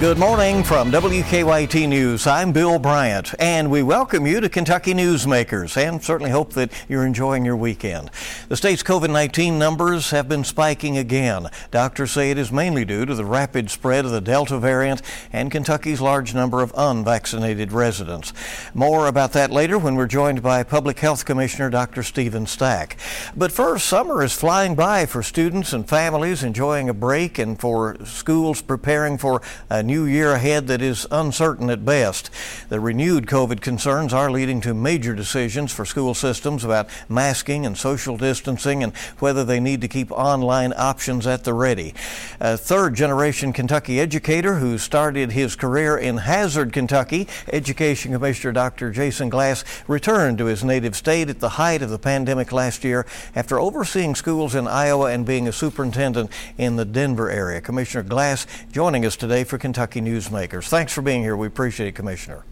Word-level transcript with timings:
Good 0.00 0.16
morning 0.16 0.64
from 0.64 0.90
WKYT 0.90 1.86
News. 1.86 2.26
I'm 2.26 2.52
Bill 2.52 2.78
Bryant, 2.78 3.34
and 3.38 3.70
we 3.70 3.82
welcome 3.82 4.26
you 4.26 4.40
to 4.40 4.48
Kentucky 4.48 4.94
Newsmakers 4.94 5.76
and 5.76 6.02
certainly 6.02 6.30
hope 6.30 6.54
that 6.54 6.72
you're 6.88 7.04
enjoying 7.04 7.44
your 7.44 7.54
weekend. 7.54 8.10
The 8.48 8.56
state's 8.56 8.82
COVID 8.82 9.10
19 9.10 9.58
numbers 9.58 10.10
have 10.10 10.26
been 10.26 10.42
spiking 10.42 10.96
again. 10.96 11.48
Doctors 11.70 12.12
say 12.12 12.30
it 12.30 12.38
is 12.38 12.50
mainly 12.50 12.86
due 12.86 13.04
to 13.04 13.14
the 13.14 13.26
rapid 13.26 13.70
spread 13.70 14.06
of 14.06 14.10
the 14.10 14.22
Delta 14.22 14.58
variant 14.58 15.02
and 15.34 15.50
Kentucky's 15.50 16.00
large 16.00 16.34
number 16.34 16.62
of 16.62 16.72
unvaccinated 16.78 17.70
residents. 17.70 18.32
More 18.72 19.06
about 19.06 19.34
that 19.34 19.50
later 19.50 19.78
when 19.78 19.96
we're 19.96 20.06
joined 20.06 20.42
by 20.42 20.62
Public 20.62 20.98
Health 20.98 21.26
Commissioner 21.26 21.68
Dr. 21.68 22.02
Steven 22.02 22.46
Stack. 22.46 22.96
But 23.36 23.52
first, 23.52 23.84
summer 23.84 24.22
is 24.22 24.32
flying 24.32 24.74
by 24.74 25.04
for 25.04 25.22
students 25.22 25.74
and 25.74 25.86
families 25.86 26.42
enjoying 26.42 26.88
a 26.88 26.94
break 26.94 27.38
and 27.38 27.60
for 27.60 27.98
schools 28.06 28.62
preparing 28.62 29.18
for 29.18 29.42
a 29.68 29.89
new 29.90 30.04
year 30.04 30.30
ahead 30.34 30.68
that 30.68 30.80
is 30.80 31.04
uncertain 31.10 31.68
at 31.68 31.84
best. 31.84 32.30
The 32.68 32.78
renewed 32.78 33.26
COVID 33.26 33.60
concerns 33.60 34.12
are 34.12 34.30
leading 34.30 34.60
to 34.60 34.72
major 34.72 35.16
decisions 35.16 35.72
for 35.72 35.84
school 35.84 36.14
systems 36.14 36.62
about 36.62 36.88
masking 37.08 37.66
and 37.66 37.76
social 37.76 38.16
distancing 38.16 38.84
and 38.84 38.96
whether 39.18 39.44
they 39.44 39.58
need 39.58 39.80
to 39.80 39.88
keep 39.88 40.12
online 40.12 40.72
options 40.76 41.26
at 41.26 41.42
the 41.42 41.54
ready. 41.54 41.92
A 42.38 42.56
third 42.56 42.94
generation 42.94 43.52
Kentucky 43.52 43.98
educator 43.98 44.54
who 44.54 44.78
started 44.78 45.32
his 45.32 45.56
career 45.56 45.98
in 45.98 46.18
Hazard, 46.18 46.72
Kentucky, 46.72 47.26
Education 47.52 48.12
Commissioner 48.12 48.52
Dr. 48.52 48.92
Jason 48.92 49.28
Glass 49.28 49.64
returned 49.88 50.38
to 50.38 50.44
his 50.44 50.62
native 50.62 50.94
state 50.94 51.28
at 51.28 51.40
the 51.40 51.48
height 51.48 51.82
of 51.82 51.90
the 51.90 51.98
pandemic 51.98 52.52
last 52.52 52.84
year 52.84 53.04
after 53.34 53.58
overseeing 53.58 54.14
schools 54.14 54.54
in 54.54 54.68
Iowa 54.68 55.10
and 55.10 55.26
being 55.26 55.48
a 55.48 55.52
superintendent 55.52 56.30
in 56.56 56.76
the 56.76 56.84
Denver 56.84 57.28
area. 57.28 57.60
Commissioner 57.60 58.04
Glass 58.04 58.46
joining 58.70 59.04
us 59.04 59.16
today 59.16 59.42
for 59.42 59.58
Kentucky. 59.58 59.79
Kentucky 59.80 60.02
Newsmakers. 60.02 60.68
Thanks 60.68 60.92
for 60.92 61.00
being 61.00 61.22
here. 61.22 61.34
We 61.38 61.46
appreciate 61.46 61.88
it, 61.88 61.94
Commissioner. 61.94 62.44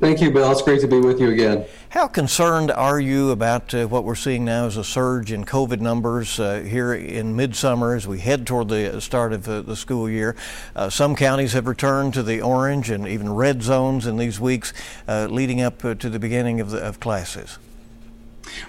Thank 0.00 0.20
you, 0.20 0.32
Bill. 0.32 0.50
It's 0.50 0.62
great 0.62 0.80
to 0.80 0.88
be 0.88 0.98
with 0.98 1.20
you 1.20 1.30
again. 1.30 1.64
How 1.90 2.08
concerned 2.08 2.72
are 2.72 2.98
you 2.98 3.30
about 3.30 3.72
uh, 3.72 3.86
what 3.86 4.02
we're 4.02 4.16
seeing 4.16 4.44
now 4.44 4.66
as 4.66 4.76
a 4.76 4.82
surge 4.82 5.30
in 5.30 5.44
COVID 5.44 5.78
numbers 5.78 6.40
uh, 6.40 6.62
here 6.62 6.92
in 6.92 7.36
midsummer 7.36 7.94
as 7.94 8.08
we 8.08 8.18
head 8.18 8.48
toward 8.48 8.68
the 8.68 9.00
start 9.00 9.32
of 9.32 9.48
uh, 9.48 9.62
the 9.62 9.76
school 9.76 10.10
year? 10.10 10.34
Uh, 10.74 10.90
some 10.90 11.14
counties 11.14 11.52
have 11.52 11.68
returned 11.68 12.14
to 12.14 12.24
the 12.24 12.42
orange 12.42 12.90
and 12.90 13.06
even 13.06 13.32
red 13.32 13.62
zones 13.62 14.08
in 14.08 14.16
these 14.16 14.40
weeks 14.40 14.72
uh, 15.06 15.28
leading 15.30 15.62
up 15.62 15.84
uh, 15.84 15.94
to 15.94 16.10
the 16.10 16.18
beginning 16.18 16.60
of, 16.60 16.70
the, 16.70 16.78
of 16.78 16.98
classes. 16.98 17.60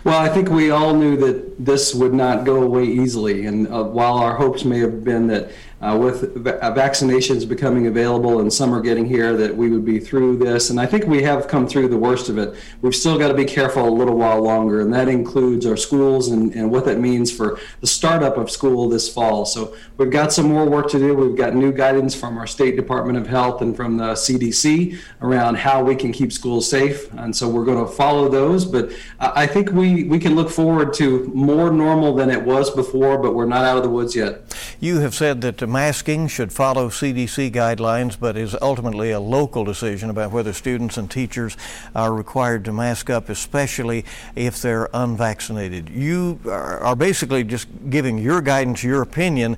Well, 0.04 0.20
I 0.20 0.30
think 0.30 0.50
we 0.50 0.72
all 0.72 0.94
knew 0.94 1.18
that 1.18 1.64
this 1.64 1.94
would 1.94 2.14
not 2.14 2.46
go 2.46 2.64
away 2.64 2.86
easily. 2.86 3.46
And 3.46 3.68
uh, 3.68 3.84
while 3.84 4.18
our 4.18 4.36
hopes 4.36 4.66
may 4.66 4.80
have 4.80 5.04
been 5.04 5.28
that 5.28 5.52
uh, 5.82 5.98
with 6.00 6.36
va- 6.36 6.62
uh, 6.64 6.74
vaccinations 6.74 7.48
becoming 7.48 7.88
available 7.88 8.40
and 8.40 8.52
summer 8.52 8.82
getting 8.82 9.06
here, 9.06 9.38
that 9.38 9.56
we 9.56 9.70
would 9.70 9.86
be 9.86 10.00
through 10.00 10.38
this. 10.38 10.70
And 10.72 10.80
I 10.80 10.86
think 10.86 11.06
we 11.06 11.22
have 11.24 11.48
come 11.48 11.68
through 11.68 11.90
the 11.90 11.98
worst 11.98 12.30
of 12.30 12.38
it. 12.38 12.56
We've 12.82 12.96
still 12.96 13.18
got 13.20 13.28
to 13.28 13.34
be 13.36 13.46
careful 13.46 13.88
a 13.88 13.90
little 13.90 14.18
while 14.18 14.42
longer, 14.42 14.82
and 14.82 14.92
that 14.94 15.08
includes 15.08 15.66
our 15.66 15.78
schools 15.78 16.30
and, 16.30 16.54
and 16.56 16.72
what 16.72 16.86
that 16.86 17.00
means 17.00 17.32
for 17.32 17.60
the 17.82 17.88
startup 17.88 18.38
of 18.38 18.50
school 18.50 18.90
this 18.90 19.08
fall. 19.08 19.46
So 19.46 19.76
we've 19.98 20.10
got 20.10 20.34
some 20.34 20.48
more 20.48 20.68
work 20.68 20.90
to 20.92 20.98
do. 20.98 21.14
We've 21.14 21.38
got 21.38 21.54
new 21.54 21.72
guidance 21.72 22.16
from 22.16 22.38
our 22.38 22.48
State 22.48 22.76
Department 22.76 23.18
of 23.18 23.28
Health 23.28 23.62
and 23.62 23.76
from 23.76 23.98
the 23.98 24.14
CDC 24.14 24.98
around 25.22 25.58
how 25.58 25.84
we 25.84 25.96
can 25.96 26.12
keep 26.12 26.34
schools 26.34 26.68
safe. 26.68 27.12
And 27.14 27.36
so 27.36 27.48
we're 27.48 27.66
going 27.66 27.86
to 27.86 27.92
follow 27.92 28.30
those. 28.30 28.66
But 28.66 28.92
I 29.20 29.46
think 29.46 29.72
we, 29.72 30.06
we 30.06 30.18
can 30.18 30.36
look 30.36 30.50
forward 30.50 30.94
to 30.96 31.26
more 31.36 31.72
normal 31.72 32.16
than 32.16 32.32
it 32.32 32.44
was 32.44 32.72
before, 32.72 33.20
but 33.20 33.36
we're 33.36 33.46
not 33.46 33.64
out 33.64 33.78
of 33.78 33.84
the 33.84 33.90
woods 33.90 34.16
yet. 34.16 34.42
You 34.80 35.00
have 35.00 35.14
said 35.14 35.42
that 35.42 35.58
masking 35.68 36.28
should 36.28 36.52
follow 36.52 36.90
CDC 36.90 37.52
guidelines, 37.52 38.18
but 38.20 38.36
is 38.38 38.56
ultimately 38.62 39.12
a 39.12 39.20
local 39.20 39.64
decision 39.64 40.10
about 40.10 40.32
whether 40.32 40.54
students 40.54 40.98
and 40.98 41.12
teachers 41.12 41.58
are 41.94 42.14
required 42.14 42.66
to 42.66 42.72
mask 42.72 43.10
up, 43.10 43.30
especially 43.30 44.06
if 44.36 44.62
they're 44.62 44.90
unvaccinated. 44.94 45.90
You 45.90 46.40
are 46.46 46.96
basically 46.96 47.44
just 47.44 47.68
giving 47.90 48.18
your 48.18 48.42
guidance, 48.42 48.84
your 48.84 49.02
opinion, 49.02 49.58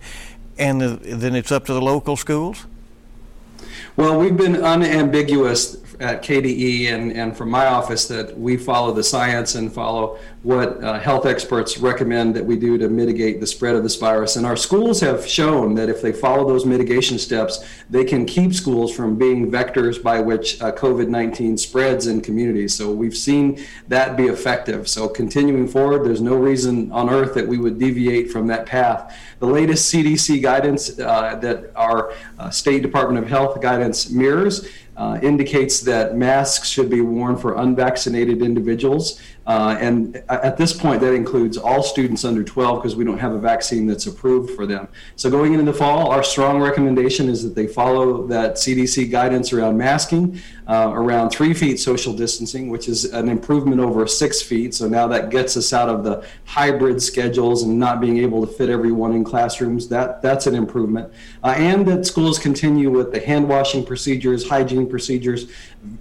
and 0.58 0.82
then 0.82 1.36
it's 1.36 1.52
up 1.52 1.66
to 1.68 1.74
the 1.74 1.82
local 1.82 2.18
schools? 2.18 2.66
Well, 3.96 4.20
we've 4.20 4.36
been 4.38 4.64
unambiguous 4.64 5.78
at 6.00 6.24
KDE 6.24 6.94
and, 6.94 7.12
and 7.12 7.36
from 7.36 7.50
my 7.50 7.66
office 7.66 8.08
that 8.08 8.38
we 8.40 8.56
follow 8.56 8.94
the 8.94 9.04
science 9.04 9.56
and 9.56 9.72
follow 9.72 10.18
what 10.44 10.82
uh, 10.82 10.98
health 10.98 11.26
experts 11.26 11.78
recommend 11.78 12.34
that 12.34 12.46
we 12.46 12.58
do 12.58 12.78
to 12.78 12.88
mitigate 12.88 13.42
the 13.42 13.48
spread 13.48 13.76
of 13.76 13.84
this 13.84 13.98
virus. 13.98 14.38
And 14.38 14.46
our 14.46 14.56
schools 14.56 15.02
have 15.02 15.28
shown 15.28 15.76
that 15.76 15.90
if 15.90 16.02
they 16.02 16.14
follow 16.14 16.48
those 16.48 16.66
mitigation 16.66 17.20
steps, 17.20 17.66
they 17.90 18.06
can 18.06 18.26
keep 18.26 18.54
schools 18.54 18.96
from 18.96 19.18
being 19.18 19.52
vectors 19.52 20.02
by 20.02 20.22
which 20.22 20.62
uh, 20.62 20.72
COVID 20.72 21.10
19 21.10 21.58
spreads 21.58 22.08
in 22.08 22.22
communities. 22.22 22.74
So 22.74 22.92
we've 22.92 23.18
seen 23.18 23.66
that 23.90 24.16
be 24.16 24.28
effective. 24.28 24.88
So 24.88 25.10
continuing 25.10 25.68
forward, 25.68 26.06
there's 26.06 26.22
no 26.22 26.36
reason 26.36 26.92
on 26.94 27.10
earth 27.10 27.34
that 27.34 27.48
we 27.48 27.58
would 27.58 27.78
deviate 27.78 28.32
from 28.32 28.48
that 28.48 28.66
path. 28.66 29.14
The 29.40 29.48
latest 29.48 29.94
CDC 29.94 30.42
guidance 30.42 30.98
uh, 31.00 31.36
that 31.36 31.72
our 31.76 32.14
uh, 32.38 32.50
State 32.50 32.82
Department 32.82 33.24
of 33.24 33.30
Health 33.30 33.60
guidance 33.62 34.10
mirrors 34.10 34.66
Uh, 35.00 35.18
indicates 35.24 35.80
that 35.80 36.18
masks 36.18 36.68
should 36.68 36.90
be 36.90 37.00
worn 37.00 37.38
for 37.38 37.56
unvaccinated 37.56 38.42
individuals. 38.42 39.22
Uh, 39.48 39.76
and 39.80 40.18
at 40.30 40.58
this 40.58 40.74
point, 40.74 41.02
that 41.02 41.14
includes 41.14 41.58
all 41.58 41.82
students 41.82 42.24
under 42.24 42.44
12 42.44 42.82
because 42.82 42.96
we 42.96 43.04
don't 43.04 43.18
have 43.18 43.34
a 43.34 43.40
vaccine 43.40 43.88
that's 43.88 44.06
approved 44.06 44.52
for 44.52 44.68
them. 44.68 44.88
So 45.16 45.30
going 45.30 45.54
into 45.54 45.66
the 45.66 45.78
fall, 45.78 46.12
our 46.12 46.24
strong 46.24 46.60
recommendation 46.60 47.28
is 47.30 47.44
that 47.44 47.56
they 47.56 47.66
follow 47.66 48.28
that 48.28 48.56
CDC 48.56 49.10
guidance 49.10 49.52
around 49.52 49.78
masking, 49.78 50.40
uh, 50.68 50.92
around 50.94 51.32
three 51.32 51.56
feet 51.56 51.80
social 51.80 52.14
distancing, 52.14 52.70
which 52.70 52.88
is 52.88 53.06
an 53.06 53.28
improvement 53.28 53.82
over 53.82 54.06
six 54.06 54.40
feet. 54.42 54.76
So 54.76 54.88
now 54.88 55.08
that 55.08 55.32
gets 55.32 55.58
us 55.58 55.74
out 55.74 55.90
of 55.90 56.04
the 56.04 56.24
hybrid 56.46 57.02
schedules 57.02 57.64
and 57.64 57.80
not 57.80 58.00
being 58.00 58.20
able 58.20 58.46
to 58.46 58.54
fit 58.54 58.70
everyone 58.70 59.14
in 59.14 59.24
classrooms. 59.24 59.88
That 59.88 60.22
that's 60.22 60.46
an 60.46 60.54
improvement. 60.54 61.12
Uh, 61.44 61.56
and 61.58 61.88
that 61.88 62.06
schools 62.06 62.38
continue 62.38 62.92
with 62.92 63.12
the 63.12 63.20
hand 63.20 63.50
washing 63.50 63.84
procedures, 63.84 64.48
hygiene 64.48 64.88
procedures, 64.88 65.48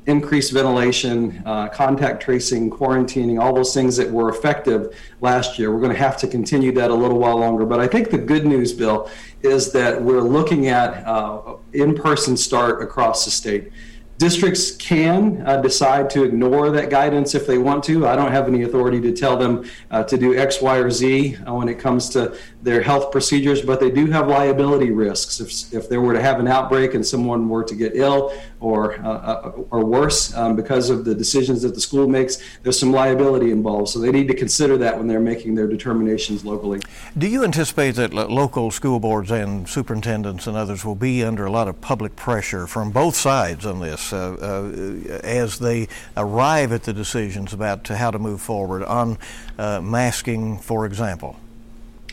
increased 0.07 0.53
ventilation, 0.53 1.43
uh, 1.47 1.69
contact 1.69 2.23
tracing, 2.23 2.71
quarantining, 2.71 3.38
all 3.39 3.55
those 3.55 3.75
things 3.75 3.97
that 3.97 4.11
were 4.11 4.29
effective 4.29 4.97
last 5.21 5.59
year. 5.59 5.73
We're 5.73 5.81
going 5.81 5.93
to 5.93 5.99
have 5.99 6.17
to 6.19 6.27
continue 6.27 6.73
that 6.73 6.91
a 6.91 6.95
little 6.95 7.19
while 7.19 7.39
longer. 7.39 7.65
But 7.67 7.81
I 7.81 7.87
think 7.87 8.11
the 8.11 8.19
good 8.19 8.47
news, 8.47 8.73
Bill, 8.73 9.11
is 9.43 9.73
that 9.73 10.01
we're 10.01 10.21
looking 10.21 10.69
at 10.69 11.07
uh, 11.07 11.57
in 11.73 11.95
person 11.95 12.37
start 12.37 12.83
across 12.83 13.25
the 13.25 13.31
state. 13.31 13.73
Districts 14.19 14.73
can 14.73 15.47
uh, 15.47 15.59
decide 15.59 16.11
to 16.11 16.25
ignore 16.25 16.71
that 16.71 16.91
guidance 16.91 17.37
if 17.37 17.47
they 17.47 17.57
want 17.57 17.85
to. 17.85 18.05
I 18.05 18.17
don't 18.17 18.33
have 18.33 18.49
any 18.49 18.65
authority 18.65 19.01
to 19.03 19.13
tell 19.13 19.37
them 19.37 19.65
uh, 19.93 20.03
to 20.03 20.19
do 20.19 20.37
X, 20.37 20.61
Y, 20.61 20.77
or 20.77 20.91
Z 20.91 21.37
uh, 21.37 21.55
when 21.55 21.69
it 21.69 21.79
comes 21.79 22.09
to 22.11 22.37
their 22.61 22.83
health 22.83 23.13
procedures, 23.13 23.63
but 23.63 23.79
they 23.79 23.93
do 23.93 24.07
have 24.07 24.27
liability 24.27 24.91
risks. 24.91 25.39
If, 25.39 25.73
if 25.73 25.89
there 25.89 26.01
were 26.01 26.15
to 26.15 26.21
have 26.21 26.41
an 26.41 26.49
outbreak 26.49 26.95
and 26.95 27.07
someone 27.07 27.49
were 27.49 27.63
to 27.63 27.77
get 27.77 27.93
ill 27.95 28.33
or, 28.59 28.99
uh, 29.07 29.09
uh, 29.09 29.53
or 29.71 29.85
worse 29.85 30.35
um, 30.35 30.57
because 30.57 30.91
of 30.91 31.05
the 31.05 31.15
decisions 31.15 31.63
that 31.63 31.77
the 31.77 31.81
school 31.81 32.09
makes, 32.09 32.39
there's 32.65 32.77
some 32.77 32.91
liability 32.91 33.53
involved. 33.53 33.91
So 33.91 34.01
they 34.01 34.11
need 34.11 34.27
to 34.27 34.35
consider 34.35 34.77
that 34.79 34.99
when 34.99 35.07
they're 35.07 35.21
making 35.21 35.55
their 35.55 35.69
determinations 35.69 36.45
locally. 36.45 36.81
Do 37.17 37.29
you 37.29 37.45
anticipate 37.45 37.93
that 37.93 38.13
local 38.13 38.73
school 38.73 38.99
boards 38.99 39.31
and 39.31 39.69
superintendents 39.69 40.49
and 40.49 40.57
others 40.57 40.85
will 40.85 40.97
be 40.97 41.23
under 41.23 41.47
a 41.47 41.53
lot 41.53 41.69
of 41.69 41.81
public 41.81 42.17
pressure 42.17 42.67
from 42.67 42.91
both 42.91 43.15
sides 43.15 43.65
on 43.65 43.79
this? 43.79 44.08
Uh, 44.13 44.35
uh, 44.41 45.19
as 45.25 45.59
they 45.59 45.89
arrive 46.17 46.73
at 46.73 46.85
the 46.85 46.93
decisions 46.93 47.53
about 47.53 47.87
how 47.89 48.11
to 48.11 48.19
move 48.19 48.41
forward 48.41 48.83
on 48.85 49.19
uh, 49.59 49.81
masking, 49.81 50.59
for 50.59 50.87
example? 50.87 51.37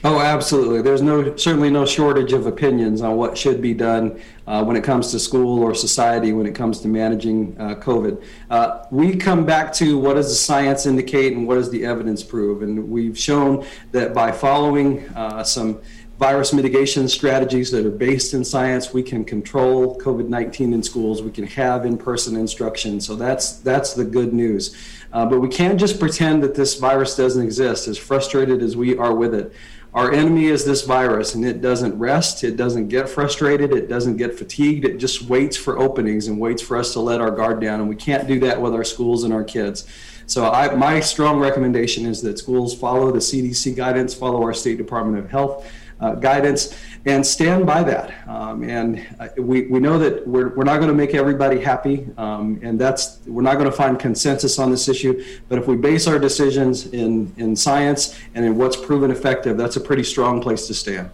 Oh, 0.03 0.19
absolutely. 0.19 0.83
There's 0.83 1.01
no 1.01 1.35
certainly 1.35 1.71
no 1.71 1.83
shortage 1.85 2.31
of 2.31 2.45
opinions 2.45 3.01
on 3.01 3.15
what 3.17 3.35
should 3.35 3.59
be 3.59 3.73
done 3.73 4.21
uh, 4.45 4.63
when 4.63 4.75
it 4.75 4.83
comes 4.83 5.09
to 5.11 5.19
school 5.19 5.63
or 5.63 5.73
society 5.73 6.31
when 6.31 6.45
it 6.45 6.53
comes 6.53 6.79
to 6.81 6.87
managing 6.87 7.55
uh, 7.59 7.75
COVID. 7.75 8.23
Uh, 8.51 8.85
we 8.91 9.15
come 9.15 9.45
back 9.45 9.73
to 9.73 9.97
what 9.97 10.13
does 10.13 10.29
the 10.29 10.35
science 10.35 10.85
indicate 10.85 11.33
and 11.33 11.47
what 11.47 11.55
does 11.55 11.71
the 11.71 11.83
evidence 11.85 12.23
prove, 12.23 12.61
and 12.61 12.87
we've 12.87 13.17
shown 13.17 13.65
that 13.93 14.13
by 14.13 14.31
following 14.31 15.09
some 15.43 15.81
virus 16.17 16.53
mitigation 16.53 17.09
strategies 17.09 17.71
that 17.71 17.85
are 17.85 17.91
based 17.91 18.33
in 18.33 18.43
science. 18.43 18.93
We 18.93 19.03
can 19.03 19.25
control 19.25 19.99
COVID-19 19.99 20.73
in 20.73 20.81
schools. 20.81 21.21
We 21.21 21.31
can 21.31 21.45
have 21.47 21.85
in-person 21.85 22.37
instruction. 22.37 23.01
So 23.01 23.15
that's 23.15 23.57
that's 23.59 23.93
the 23.93 24.05
good 24.05 24.33
news. 24.33 24.75
Uh, 25.11 25.25
but 25.25 25.39
we 25.39 25.49
can't 25.49 25.79
just 25.79 25.99
pretend 25.99 26.43
that 26.43 26.55
this 26.55 26.75
virus 26.75 27.15
doesn't 27.15 27.41
exist. 27.41 27.87
As 27.87 27.97
frustrated 27.97 28.61
as 28.61 28.75
we 28.75 28.97
are 28.97 29.13
with 29.13 29.33
it, 29.33 29.53
our 29.93 30.11
enemy 30.11 30.47
is 30.47 30.65
this 30.65 30.83
virus, 30.83 31.35
and 31.35 31.45
it 31.45 31.61
doesn't 31.61 31.97
rest. 31.97 32.43
It 32.43 32.57
doesn't 32.57 32.89
get 32.89 33.07
frustrated. 33.07 33.71
It 33.71 33.87
doesn't 33.87 34.17
get 34.17 34.37
fatigued. 34.37 34.83
It 34.83 34.97
just 34.97 35.21
waits 35.23 35.55
for 35.55 35.79
openings 35.79 36.27
and 36.27 36.37
waits 36.37 36.61
for 36.61 36.75
us 36.75 36.91
to 36.93 36.99
let 36.99 37.21
our 37.21 37.31
guard 37.31 37.61
down. 37.61 37.79
And 37.79 37.87
we 37.87 37.95
can't 37.95 38.27
do 38.27 38.39
that 38.41 38.61
with 38.61 38.73
our 38.73 38.83
schools 38.83 39.23
and 39.23 39.33
our 39.33 39.43
kids. 39.43 39.87
So 40.27 40.49
I, 40.49 40.73
my 40.75 40.99
strong 40.99 41.39
recommendation 41.39 42.05
is 42.05 42.21
that 42.23 42.39
schools 42.39 42.73
follow 42.75 43.11
the 43.11 43.19
CDC 43.19 43.75
guidance, 43.75 44.13
follow 44.13 44.41
our 44.43 44.53
State 44.53 44.77
Department 44.77 45.23
of 45.23 45.29
Health 45.29 45.71
uh, 45.99 46.15
guidance 46.15 46.77
and 47.05 47.25
stand 47.25 47.65
by 47.65 47.83
that. 47.83 48.27
Um, 48.27 48.63
and 48.63 49.05
uh, 49.19 49.27
we, 49.37 49.67
we 49.67 49.79
know 49.79 49.99
that 49.99 50.27
we're, 50.27 50.49
we're 50.49 50.63
not 50.63 50.77
going 50.77 50.89
to 50.89 50.95
make 50.95 51.13
everybody 51.13 51.59
happy, 51.59 52.07
um, 52.17 52.59
and 52.63 52.79
that's 52.79 53.19
we're 53.27 53.43
not 53.43 53.55
going 53.55 53.69
to 53.69 53.75
find 53.75 53.99
consensus 53.99 54.57
on 54.59 54.71
this 54.71 54.87
issue. 54.87 55.23
But 55.47 55.59
if 55.59 55.67
we 55.67 55.75
base 55.75 56.07
our 56.07 56.19
decisions 56.19 56.87
in, 56.87 57.33
in 57.37 57.55
science 57.55 58.19
and 58.33 58.43
in 58.45 58.57
what's 58.57 58.75
proven 58.75 59.11
effective, 59.11 59.57
that's 59.57 59.75
a 59.75 59.81
pretty 59.81 60.03
strong 60.03 60.41
place 60.41 60.67
to 60.67 60.73
stand. 60.73 61.09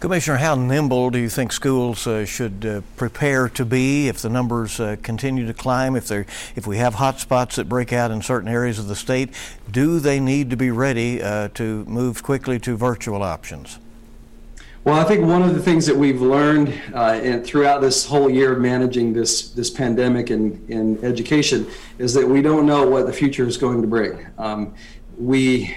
Commissioner, 0.00 0.36
how 0.36 0.54
nimble 0.54 1.08
do 1.10 1.18
you 1.18 1.30
think 1.30 1.50
schools 1.50 2.06
uh, 2.06 2.26
should 2.26 2.66
uh, 2.66 2.82
prepare 2.94 3.48
to 3.48 3.64
be 3.64 4.08
if 4.08 4.18
the 4.18 4.28
numbers 4.28 4.78
uh, 4.78 4.96
continue 5.02 5.46
to 5.46 5.54
climb? 5.54 5.96
If 5.96 6.08
they 6.08 6.26
if 6.54 6.66
we 6.66 6.76
have 6.76 6.94
hot 6.94 7.20
spots 7.20 7.56
that 7.56 7.70
break 7.70 7.90
out 7.92 8.10
in 8.10 8.20
certain 8.20 8.48
areas 8.48 8.78
of 8.78 8.86
the 8.86 8.96
state, 8.96 9.30
do 9.70 10.00
they 10.00 10.20
need 10.20 10.50
to 10.50 10.56
be 10.56 10.70
ready 10.70 11.22
uh, 11.22 11.48
to 11.54 11.84
move 11.86 12.22
quickly 12.22 12.58
to 12.60 12.76
virtual 12.76 13.22
options? 13.22 13.78
Well, 14.84 15.00
I 15.00 15.04
think 15.04 15.24
one 15.24 15.40
of 15.40 15.54
the 15.54 15.62
things 15.62 15.86
that 15.86 15.96
we've 15.96 16.20
learned 16.20 16.68
uh, 16.92 17.18
and 17.22 17.42
throughout 17.42 17.80
this 17.80 18.04
whole 18.04 18.28
year 18.28 18.52
of 18.52 18.60
managing 18.60 19.14
this 19.14 19.48
this 19.48 19.70
pandemic 19.70 20.30
in, 20.30 20.62
in 20.68 21.02
education 21.02 21.66
is 21.96 22.12
that 22.12 22.28
we 22.28 22.42
don't 22.42 22.66
know 22.66 22.86
what 22.86 23.06
the 23.06 23.12
future 23.12 23.46
is 23.48 23.56
going 23.56 23.80
to 23.80 23.88
bring. 23.88 24.26
Um, 24.36 24.74
we 25.16 25.74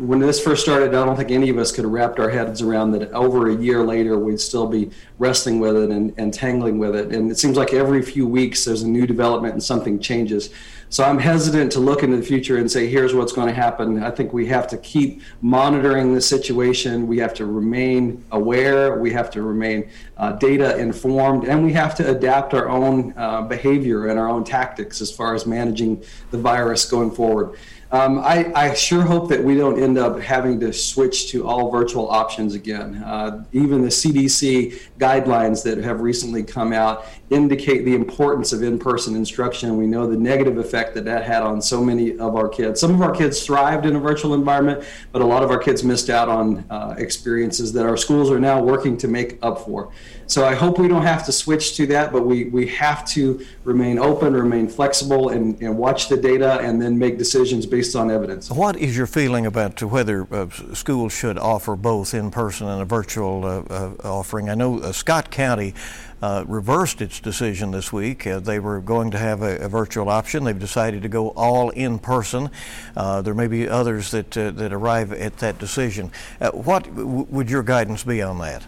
when 0.00 0.18
this 0.18 0.42
first 0.42 0.62
started, 0.62 0.94
I 0.94 1.04
don't 1.04 1.16
think 1.16 1.30
any 1.30 1.50
of 1.50 1.58
us 1.58 1.72
could 1.72 1.84
have 1.84 1.92
wrapped 1.92 2.18
our 2.18 2.30
heads 2.30 2.62
around 2.62 2.92
that 2.92 3.12
over 3.12 3.50
a 3.50 3.54
year 3.54 3.84
later 3.84 4.18
we'd 4.18 4.40
still 4.40 4.66
be 4.66 4.90
wrestling 5.18 5.60
with 5.60 5.76
it 5.76 5.90
and, 5.90 6.14
and 6.16 6.32
tangling 6.32 6.78
with 6.78 6.96
it. 6.96 7.14
And 7.14 7.30
it 7.30 7.38
seems 7.38 7.58
like 7.58 7.74
every 7.74 8.00
few 8.00 8.26
weeks 8.26 8.64
there's 8.64 8.82
a 8.82 8.88
new 8.88 9.06
development 9.06 9.52
and 9.52 9.62
something 9.62 10.00
changes. 10.00 10.50
So 10.88 11.04
I'm 11.04 11.18
hesitant 11.18 11.70
to 11.72 11.80
look 11.80 12.02
into 12.02 12.16
the 12.16 12.22
future 12.22 12.56
and 12.56 12.68
say, 12.68 12.88
here's 12.88 13.14
what's 13.14 13.32
going 13.32 13.46
to 13.46 13.54
happen. 13.54 14.02
I 14.02 14.10
think 14.10 14.32
we 14.32 14.46
have 14.46 14.66
to 14.68 14.78
keep 14.78 15.22
monitoring 15.40 16.14
the 16.14 16.20
situation. 16.20 17.06
We 17.06 17.18
have 17.18 17.34
to 17.34 17.46
remain 17.46 18.24
aware. 18.32 18.98
We 18.98 19.12
have 19.12 19.30
to 19.32 19.42
remain 19.42 19.88
uh, 20.16 20.32
data 20.32 20.78
informed. 20.78 21.44
And 21.44 21.62
we 21.62 21.72
have 21.74 21.94
to 21.96 22.10
adapt 22.10 22.54
our 22.54 22.68
own 22.68 23.14
uh, 23.16 23.42
behavior 23.42 24.08
and 24.08 24.18
our 24.18 24.28
own 24.28 24.44
tactics 24.44 25.00
as 25.00 25.12
far 25.12 25.34
as 25.34 25.46
managing 25.46 26.02
the 26.32 26.38
virus 26.38 26.90
going 26.90 27.12
forward. 27.12 27.56
Um, 27.92 28.20
I, 28.20 28.52
I, 28.54 28.74
sure 28.74 29.02
hope 29.02 29.28
that 29.30 29.42
we 29.42 29.56
don't 29.56 29.82
end 29.82 29.89
up 29.98 30.20
having 30.20 30.60
to 30.60 30.72
switch 30.72 31.30
to 31.30 31.46
all 31.46 31.70
virtual 31.70 32.08
options 32.10 32.54
again. 32.54 32.96
Uh, 33.04 33.44
even 33.52 33.82
the 33.82 33.88
CDC 33.88 34.80
guidelines 34.98 35.62
that 35.64 35.78
have 35.78 36.00
recently 36.00 36.42
come 36.42 36.72
out 36.72 37.06
indicate 37.30 37.84
the 37.84 37.94
importance 37.94 38.52
of 38.52 38.62
in-person 38.62 39.14
instruction. 39.14 39.76
We 39.76 39.86
know 39.86 40.06
the 40.06 40.16
negative 40.16 40.58
effect 40.58 40.94
that 40.94 41.04
that 41.04 41.24
had 41.24 41.42
on 41.42 41.62
so 41.62 41.82
many 41.82 42.18
of 42.18 42.34
our 42.34 42.48
kids. 42.48 42.80
Some 42.80 42.92
of 42.92 43.02
our 43.02 43.12
kids 43.12 43.46
thrived 43.46 43.86
in 43.86 43.94
a 43.94 44.00
virtual 44.00 44.34
environment, 44.34 44.84
but 45.12 45.22
a 45.22 45.24
lot 45.24 45.44
of 45.44 45.50
our 45.50 45.58
kids 45.58 45.84
missed 45.84 46.10
out 46.10 46.28
on 46.28 46.64
uh, 46.70 46.96
experiences 46.98 47.72
that 47.72 47.86
our 47.86 47.96
schools 47.96 48.30
are 48.30 48.40
now 48.40 48.60
working 48.60 48.96
to 48.98 49.08
make 49.08 49.38
up 49.42 49.60
for. 49.60 49.92
So 50.26 50.44
I 50.44 50.54
hope 50.54 50.78
we 50.78 50.86
don't 50.86 51.02
have 51.02 51.24
to 51.26 51.32
switch 51.32 51.76
to 51.76 51.86
that, 51.88 52.12
but 52.12 52.24
we, 52.24 52.44
we 52.44 52.66
have 52.68 53.04
to 53.10 53.44
remain 53.64 53.98
open, 53.98 54.32
remain 54.32 54.68
flexible, 54.68 55.30
and, 55.30 55.60
and 55.60 55.76
watch 55.76 56.08
the 56.08 56.16
data 56.16 56.60
and 56.60 56.80
then 56.80 56.98
make 56.98 57.18
decisions 57.18 57.66
based 57.66 57.96
on 57.96 58.10
evidence. 58.10 58.50
What 58.50 58.76
is 58.76 58.96
your 58.96 59.08
feeling 59.08 59.46
about 59.46 59.82
whether 59.82 60.32
uh, 60.32 60.48
schools 60.72 61.12
should 61.12 61.36
offer 61.36 61.74
both 61.74 62.14
in 62.14 62.30
person 62.30 62.68
and 62.68 62.82
a 62.82 62.84
virtual 62.84 63.44
uh, 63.44 63.62
uh 63.70 63.90
offering? 64.04 64.48
I 64.48 64.54
know 64.54 64.80
uh, 64.80 64.92
Scott 64.92 65.30
County 65.30 65.74
uh, 66.22 66.44
reversed 66.46 67.00
its 67.00 67.20
decision 67.20 67.70
this 67.70 67.92
week. 67.92 68.26
Uh, 68.26 68.40
they 68.40 68.58
were 68.58 68.80
going 68.80 69.10
to 69.10 69.18
have 69.18 69.42
a, 69.42 69.56
a, 69.58 69.68
virtual 69.68 70.08
option. 70.08 70.44
They've 70.44 70.58
decided 70.58 71.02
to 71.02 71.08
go 71.08 71.30
all 71.30 71.70
in 71.70 71.98
person. 71.98 72.50
Uh, 72.96 73.22
there 73.22 73.34
may 73.34 73.46
be 73.46 73.68
others 73.68 74.10
that 74.10 74.36
uh, 74.36 74.50
that 74.52 74.72
arrive 74.72 75.12
at 75.12 75.38
that 75.38 75.58
decision. 75.58 76.10
Uh, 76.40 76.50
what 76.50 76.84
w- 76.84 77.26
would 77.30 77.50
your 77.50 77.62
guidance 77.62 78.04
be 78.04 78.22
on 78.22 78.38
that? 78.38 78.64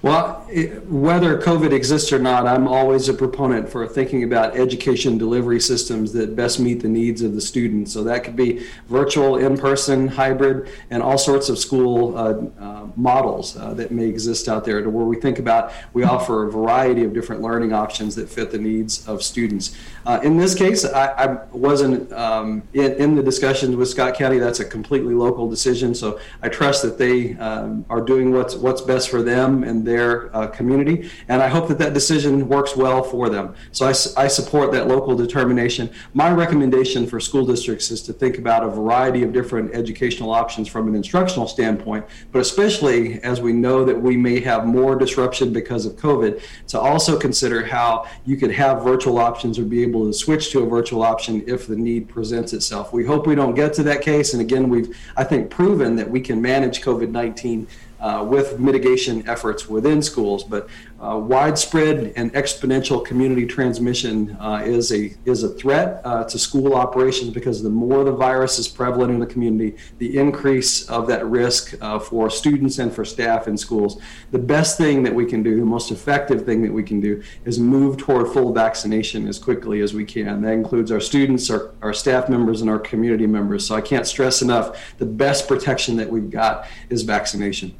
Well, 0.00 0.46
whether 0.86 1.40
COVID 1.40 1.72
exists 1.72 2.12
or 2.12 2.20
not, 2.20 2.46
I'm 2.46 2.68
always 2.68 3.08
a 3.08 3.14
proponent 3.14 3.68
for 3.68 3.84
thinking 3.84 4.22
about 4.22 4.56
education 4.56 5.18
delivery 5.18 5.58
systems 5.58 6.12
that 6.12 6.36
best 6.36 6.60
meet 6.60 6.82
the 6.82 6.88
needs 6.88 7.20
of 7.22 7.34
the 7.34 7.40
students. 7.40 7.94
So 7.94 8.04
that 8.04 8.22
could 8.22 8.36
be 8.36 8.64
virtual, 8.86 9.38
in 9.38 9.58
person, 9.58 10.06
hybrid, 10.06 10.68
and 10.90 11.02
all 11.02 11.18
sorts 11.18 11.48
of 11.48 11.58
school 11.58 12.16
uh, 12.16 12.62
uh, 12.62 12.86
models 12.94 13.56
uh, 13.56 13.74
that 13.74 13.90
may 13.90 14.06
exist 14.06 14.48
out 14.48 14.64
there 14.64 14.82
to 14.82 14.88
where 14.88 15.04
we 15.04 15.16
think 15.16 15.40
about 15.40 15.72
we 15.92 16.04
offer 16.04 16.44
a 16.44 16.50
variety 16.50 17.02
of 17.02 17.12
different 17.12 17.42
learning 17.42 17.72
options 17.72 18.14
that 18.14 18.28
fit 18.28 18.52
the 18.52 18.58
needs 18.58 19.06
of 19.08 19.20
students. 19.20 19.76
Uh, 20.06 20.20
in 20.22 20.36
this 20.36 20.54
case, 20.54 20.84
I, 20.84 21.06
I 21.06 21.44
wasn't 21.46 22.12
um, 22.12 22.62
in, 22.72 22.92
in, 22.94 23.14
the 23.16 23.22
discussions 23.22 23.74
with 23.74 23.88
Scott 23.88 24.14
County. 24.14 24.38
That's 24.38 24.60
a 24.60 24.64
completely 24.64 25.14
local 25.14 25.50
decision. 25.50 25.94
So 25.94 26.20
I 26.40 26.48
trust 26.48 26.82
that 26.82 26.98
they 26.98 27.36
um, 27.36 27.84
are 27.90 28.00
doing 28.00 28.32
what's, 28.32 28.54
what's 28.54 28.80
best 28.80 29.10
for 29.10 29.22
them 29.22 29.64
and 29.64 29.87
their 29.88 30.34
uh, 30.36 30.46
community. 30.48 31.10
And 31.28 31.42
I 31.42 31.48
hope 31.48 31.66
that 31.68 31.78
that 31.78 31.94
decision 31.94 32.46
works 32.46 32.76
well 32.76 33.02
for 33.02 33.28
them. 33.30 33.54
So 33.72 33.86
I, 33.86 33.90
I 34.24 34.28
support 34.28 34.70
that 34.72 34.86
local 34.86 35.16
determination. 35.16 35.90
My 36.12 36.30
recommendation 36.30 37.06
for 37.06 37.18
school 37.18 37.46
districts 37.46 37.90
is 37.90 38.02
to 38.02 38.12
think 38.12 38.38
about 38.38 38.62
a 38.62 38.68
variety 38.68 39.22
of 39.22 39.32
different 39.32 39.74
educational 39.74 40.30
options 40.30 40.68
from 40.68 40.88
an 40.88 40.94
instructional 40.94 41.48
standpoint, 41.48 42.04
but 42.32 42.40
especially 42.40 43.22
as 43.22 43.40
we 43.40 43.52
know 43.52 43.84
that 43.84 43.98
we 44.00 44.16
may 44.16 44.40
have 44.40 44.66
more 44.66 44.94
disruption 44.94 45.52
because 45.52 45.86
of 45.86 45.94
COVID, 45.96 46.42
to 46.68 46.78
also 46.78 47.18
consider 47.18 47.64
how 47.64 48.06
you 48.26 48.36
could 48.36 48.52
have 48.52 48.82
virtual 48.82 49.18
options 49.18 49.58
or 49.58 49.64
be 49.64 49.82
able 49.82 50.06
to 50.06 50.12
switch 50.12 50.50
to 50.50 50.62
a 50.62 50.66
virtual 50.66 51.02
option 51.02 51.42
if 51.46 51.66
the 51.66 51.76
need 51.76 52.08
presents 52.08 52.52
itself. 52.52 52.92
We 52.92 53.06
hope 53.06 53.26
we 53.26 53.34
don't 53.34 53.54
get 53.54 53.72
to 53.74 53.82
that 53.84 54.02
case. 54.02 54.34
And 54.34 54.42
again, 54.42 54.68
we've, 54.68 54.96
I 55.16 55.24
think, 55.24 55.50
proven 55.50 55.96
that 55.96 56.10
we 56.10 56.20
can 56.20 56.42
manage 56.42 56.82
COVID 56.82 57.10
19 57.10 57.66
uh, 58.00 58.24
with 58.28 58.58
mitigation 58.58 59.26
efforts 59.28 59.68
within 59.68 60.02
schools. 60.02 60.44
But 60.44 60.68
uh, 61.00 61.16
widespread 61.16 62.12
and 62.16 62.32
exponential 62.34 63.04
community 63.04 63.46
transmission 63.46 64.36
uh, 64.40 64.62
is 64.64 64.92
a 64.92 65.14
is 65.24 65.44
a 65.44 65.48
threat 65.50 66.00
uh, 66.04 66.24
to 66.24 66.38
school 66.38 66.74
operations 66.74 67.30
because 67.30 67.62
the 67.62 67.70
more 67.70 68.02
the 68.02 68.12
virus 68.12 68.58
is 68.58 68.66
prevalent 68.66 69.12
in 69.12 69.20
the 69.20 69.26
community, 69.26 69.76
the 69.98 70.18
increase 70.18 70.88
of 70.88 71.06
that 71.06 71.24
risk 71.26 71.74
uh, 71.80 71.98
for 71.98 72.28
students 72.28 72.78
and 72.78 72.92
for 72.92 73.04
staff 73.04 73.46
in 73.46 73.56
schools. 73.56 74.00
The 74.32 74.38
best 74.38 74.76
thing 74.76 75.04
that 75.04 75.14
we 75.14 75.24
can 75.24 75.42
do, 75.42 75.56
the 75.56 75.64
most 75.64 75.92
effective 75.92 76.44
thing 76.44 76.62
that 76.62 76.72
we 76.72 76.82
can 76.82 77.00
do, 77.00 77.22
is 77.44 77.60
move 77.60 77.96
toward 77.96 78.32
full 78.32 78.52
vaccination 78.52 79.28
as 79.28 79.38
quickly 79.38 79.80
as 79.82 79.94
we 79.94 80.04
can. 80.04 80.42
That 80.42 80.52
includes 80.52 80.90
our 80.90 81.00
students, 81.00 81.48
our, 81.48 81.72
our 81.80 81.92
staff 81.92 82.28
members, 82.28 82.60
and 82.60 82.68
our 82.68 82.78
community 82.80 83.26
members. 83.26 83.64
So 83.66 83.76
I 83.76 83.80
can't 83.80 84.06
stress 84.06 84.42
enough 84.42 84.96
the 84.98 85.06
best 85.06 85.46
protection 85.46 85.96
that 85.96 86.10
we've 86.10 86.30
got 86.30 86.66
is 86.90 87.02
vaccination. 87.02 87.76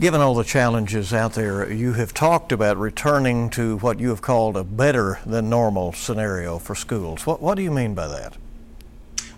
Given 0.00 0.20
all 0.20 0.36
the 0.36 0.44
challenges 0.44 1.12
out 1.12 1.32
there, 1.32 1.72
you 1.72 1.94
have 1.94 2.14
talked 2.14 2.52
about 2.52 2.76
returning 2.76 3.50
to 3.50 3.78
what 3.78 3.98
you 3.98 4.10
have 4.10 4.22
called 4.22 4.56
a 4.56 4.62
better 4.62 5.18
than 5.26 5.50
normal 5.50 5.92
scenario 5.92 6.60
for 6.60 6.76
schools. 6.76 7.26
What, 7.26 7.42
what 7.42 7.56
do 7.56 7.62
you 7.64 7.72
mean 7.72 7.94
by 7.94 8.06
that? 8.06 8.36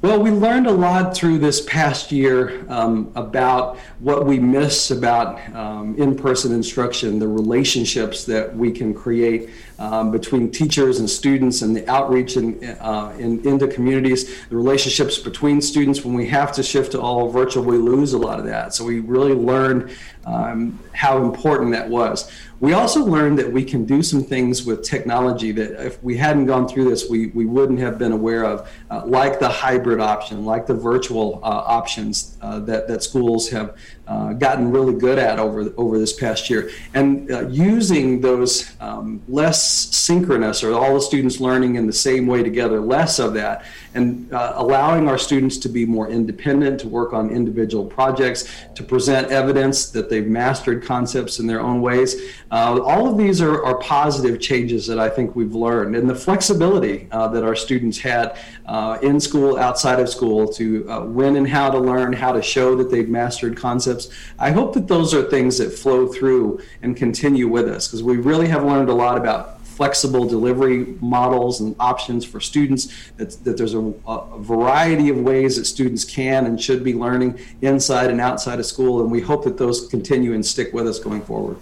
Well, 0.02 0.22
we 0.22 0.30
learned 0.30 0.66
a 0.66 0.72
lot 0.72 1.14
through 1.14 1.38
this 1.38 1.62
past 1.62 2.12
year 2.12 2.66
um, 2.68 3.10
about 3.14 3.78
what 4.00 4.26
we 4.26 4.38
miss 4.38 4.90
about 4.90 5.40
um, 5.54 5.94
in 5.96 6.14
person 6.14 6.52
instruction, 6.52 7.18
the 7.18 7.28
relationships 7.28 8.24
that 8.24 8.54
we 8.54 8.70
can 8.70 8.92
create 8.92 9.48
um, 9.80 10.10
between 10.10 10.50
teachers 10.50 11.00
and 11.00 11.08
students, 11.08 11.62
and 11.62 11.74
the 11.74 11.88
outreach 11.90 12.36
in, 12.36 12.62
uh, 12.80 13.16
in, 13.18 13.44
into 13.48 13.66
communities, 13.66 14.46
the 14.48 14.56
relationships 14.56 15.18
between 15.18 15.60
students. 15.60 16.04
When 16.04 16.14
we 16.14 16.28
have 16.28 16.52
to 16.52 16.62
shift 16.62 16.92
to 16.92 17.00
all 17.00 17.30
virtual, 17.30 17.64
we 17.64 17.78
lose 17.78 18.12
a 18.12 18.18
lot 18.18 18.38
of 18.38 18.44
that. 18.44 18.74
So 18.74 18.84
we 18.84 19.00
really 19.00 19.32
learned 19.32 19.90
um, 20.26 20.78
how 20.92 21.22
important 21.24 21.72
that 21.72 21.88
was. 21.88 22.30
We 22.60 22.74
also 22.74 23.02
learned 23.02 23.38
that 23.38 23.50
we 23.50 23.64
can 23.64 23.86
do 23.86 24.02
some 24.02 24.22
things 24.22 24.66
with 24.66 24.82
technology 24.82 25.50
that 25.52 25.86
if 25.86 26.02
we 26.04 26.18
hadn't 26.18 26.44
gone 26.44 26.68
through 26.68 26.90
this, 26.90 27.08
we, 27.08 27.28
we 27.28 27.46
wouldn't 27.46 27.78
have 27.78 27.98
been 27.98 28.12
aware 28.12 28.44
of, 28.44 28.70
uh, 28.90 29.02
like 29.06 29.40
the 29.40 29.48
hybrid 29.48 29.98
option, 29.98 30.44
like 30.44 30.66
the 30.66 30.74
virtual 30.74 31.40
uh, 31.42 31.46
options 31.46 32.36
uh, 32.42 32.58
that, 32.60 32.86
that 32.86 33.02
schools 33.02 33.48
have 33.48 33.78
uh, 34.10 34.34
gotten 34.34 34.70
really 34.70 34.92
good 34.92 35.18
at 35.18 35.38
over 35.38 35.72
over 35.76 35.96
this 35.98 36.12
past 36.12 36.50
year, 36.50 36.68
and 36.94 37.30
uh, 37.30 37.46
using 37.48 38.20
those 38.20 38.74
um, 38.80 39.22
less 39.28 39.69
synchronous 39.70 40.62
or 40.62 40.72
all 40.72 40.94
the 40.94 41.00
students 41.00 41.40
learning 41.40 41.76
in 41.76 41.86
the 41.86 41.92
same 41.92 42.26
way 42.26 42.42
together, 42.42 42.80
less 42.80 43.18
of 43.18 43.34
that, 43.34 43.64
and 43.94 44.32
uh, 44.32 44.52
allowing 44.56 45.08
our 45.08 45.18
students 45.18 45.56
to 45.58 45.68
be 45.68 45.84
more 45.84 46.08
independent, 46.08 46.80
to 46.80 46.88
work 46.88 47.12
on 47.12 47.30
individual 47.30 47.84
projects, 47.84 48.48
to 48.74 48.82
present 48.82 49.30
evidence 49.30 49.90
that 49.90 50.08
they've 50.08 50.26
mastered 50.26 50.82
concepts 50.82 51.38
in 51.38 51.46
their 51.46 51.60
own 51.60 51.80
ways. 51.80 52.32
Uh, 52.50 52.80
all 52.82 53.10
of 53.10 53.16
these 53.16 53.40
are, 53.40 53.64
are, 53.64 53.80
positive 53.80 54.38
changes 54.40 54.86
that 54.86 54.98
I 54.98 55.08
think 55.08 55.34
we've 55.34 55.54
learned, 55.54 55.96
and 55.96 56.08
the 56.08 56.14
flexibility 56.14 57.08
uh, 57.10 57.28
that 57.28 57.42
our 57.42 57.56
students 57.56 57.98
had 57.98 58.38
uh, 58.66 58.98
in 59.02 59.18
school, 59.18 59.56
outside 59.56 59.98
of 59.98 60.08
school, 60.08 60.46
to 60.54 60.82
when 61.06 61.36
and 61.36 61.48
how 61.48 61.70
to 61.70 61.78
learn, 61.78 62.12
how 62.12 62.32
to 62.32 62.42
show 62.42 62.76
that 62.76 62.90
they've 62.90 63.08
mastered 63.08 63.56
concepts 63.56 64.10
I 64.38 64.50
hope 64.52 64.74
that 64.74 64.88
those 64.88 65.12
are 65.14 65.22
things 65.22 65.58
that 65.58 65.70
flow 65.70 66.06
through 66.06 66.60
and 66.82 66.96
continue 66.96 67.48
with 67.48 67.68
us 67.68 67.86
because 67.86 68.02
we 68.02 68.16
really 68.16 68.48
have 68.48 68.64
learned 68.64 68.88
a 68.88 68.94
lot 68.94 69.18
about 69.18 69.59
flexible 69.80 70.26
delivery 70.26 70.84
models 71.00 71.62
and 71.62 71.74
options 71.80 72.22
for 72.22 72.38
students, 72.38 73.10
that, 73.16 73.30
that 73.44 73.56
there's 73.56 73.72
a, 73.72 73.78
a, 74.06 74.38
variety 74.40 75.08
of 75.08 75.16
ways 75.16 75.56
that 75.56 75.64
students 75.64 76.04
can 76.04 76.44
and 76.44 76.60
should 76.60 76.84
be 76.84 76.92
learning 76.92 77.40
inside 77.62 78.10
and 78.10 78.20
outside 78.20 78.58
of 78.58 78.66
school, 78.66 79.00
and 79.00 79.10
we 79.10 79.22
hope 79.22 79.42
that 79.42 79.56
those 79.56 79.88
continue 79.88 80.34
and 80.34 80.44
stick 80.44 80.70
with 80.74 80.86
us 80.86 80.98
going 80.98 81.22
forward. 81.22 81.56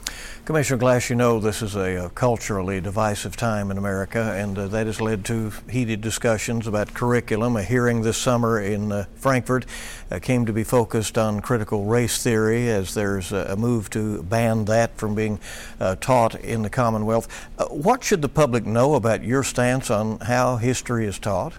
Commissioner 0.48 0.78
Glass, 0.78 1.10
you 1.10 1.14
know 1.14 1.38
this 1.38 1.60
is 1.60 1.76
a, 1.76 2.06
a 2.06 2.08
culturally 2.08 2.80
divisive 2.80 3.36
time 3.36 3.70
in 3.70 3.76
America, 3.76 4.32
and 4.34 4.56
uh, 4.56 4.66
that 4.68 4.86
has 4.86 4.98
led 4.98 5.22
to 5.26 5.52
heated 5.68 6.00
discussions 6.00 6.66
about 6.66 6.94
curriculum. 6.94 7.54
A 7.54 7.62
hearing 7.62 8.00
this 8.00 8.16
summer 8.16 8.58
in 8.58 8.90
uh, 8.90 9.04
Frankfort 9.16 9.66
uh, 10.10 10.18
came 10.20 10.46
to 10.46 10.52
be 10.54 10.64
focused 10.64 11.18
on 11.18 11.40
critical 11.40 11.84
race 11.84 12.22
theory, 12.22 12.70
as 12.70 12.94
there's 12.94 13.30
a 13.30 13.56
move 13.56 13.90
to 13.90 14.22
ban 14.22 14.64
that 14.64 14.96
from 14.96 15.14
being 15.14 15.38
uh, 15.80 15.96
taught 15.96 16.34
in 16.36 16.62
the 16.62 16.70
Commonwealth. 16.70 17.28
Uh, 17.58 17.66
what 17.66 18.02
should 18.02 18.22
the 18.22 18.28
public 18.30 18.64
know 18.64 18.94
about 18.94 19.22
your 19.22 19.44
stance 19.44 19.90
on 19.90 20.18
how 20.20 20.56
history 20.56 21.04
is 21.04 21.18
taught? 21.18 21.52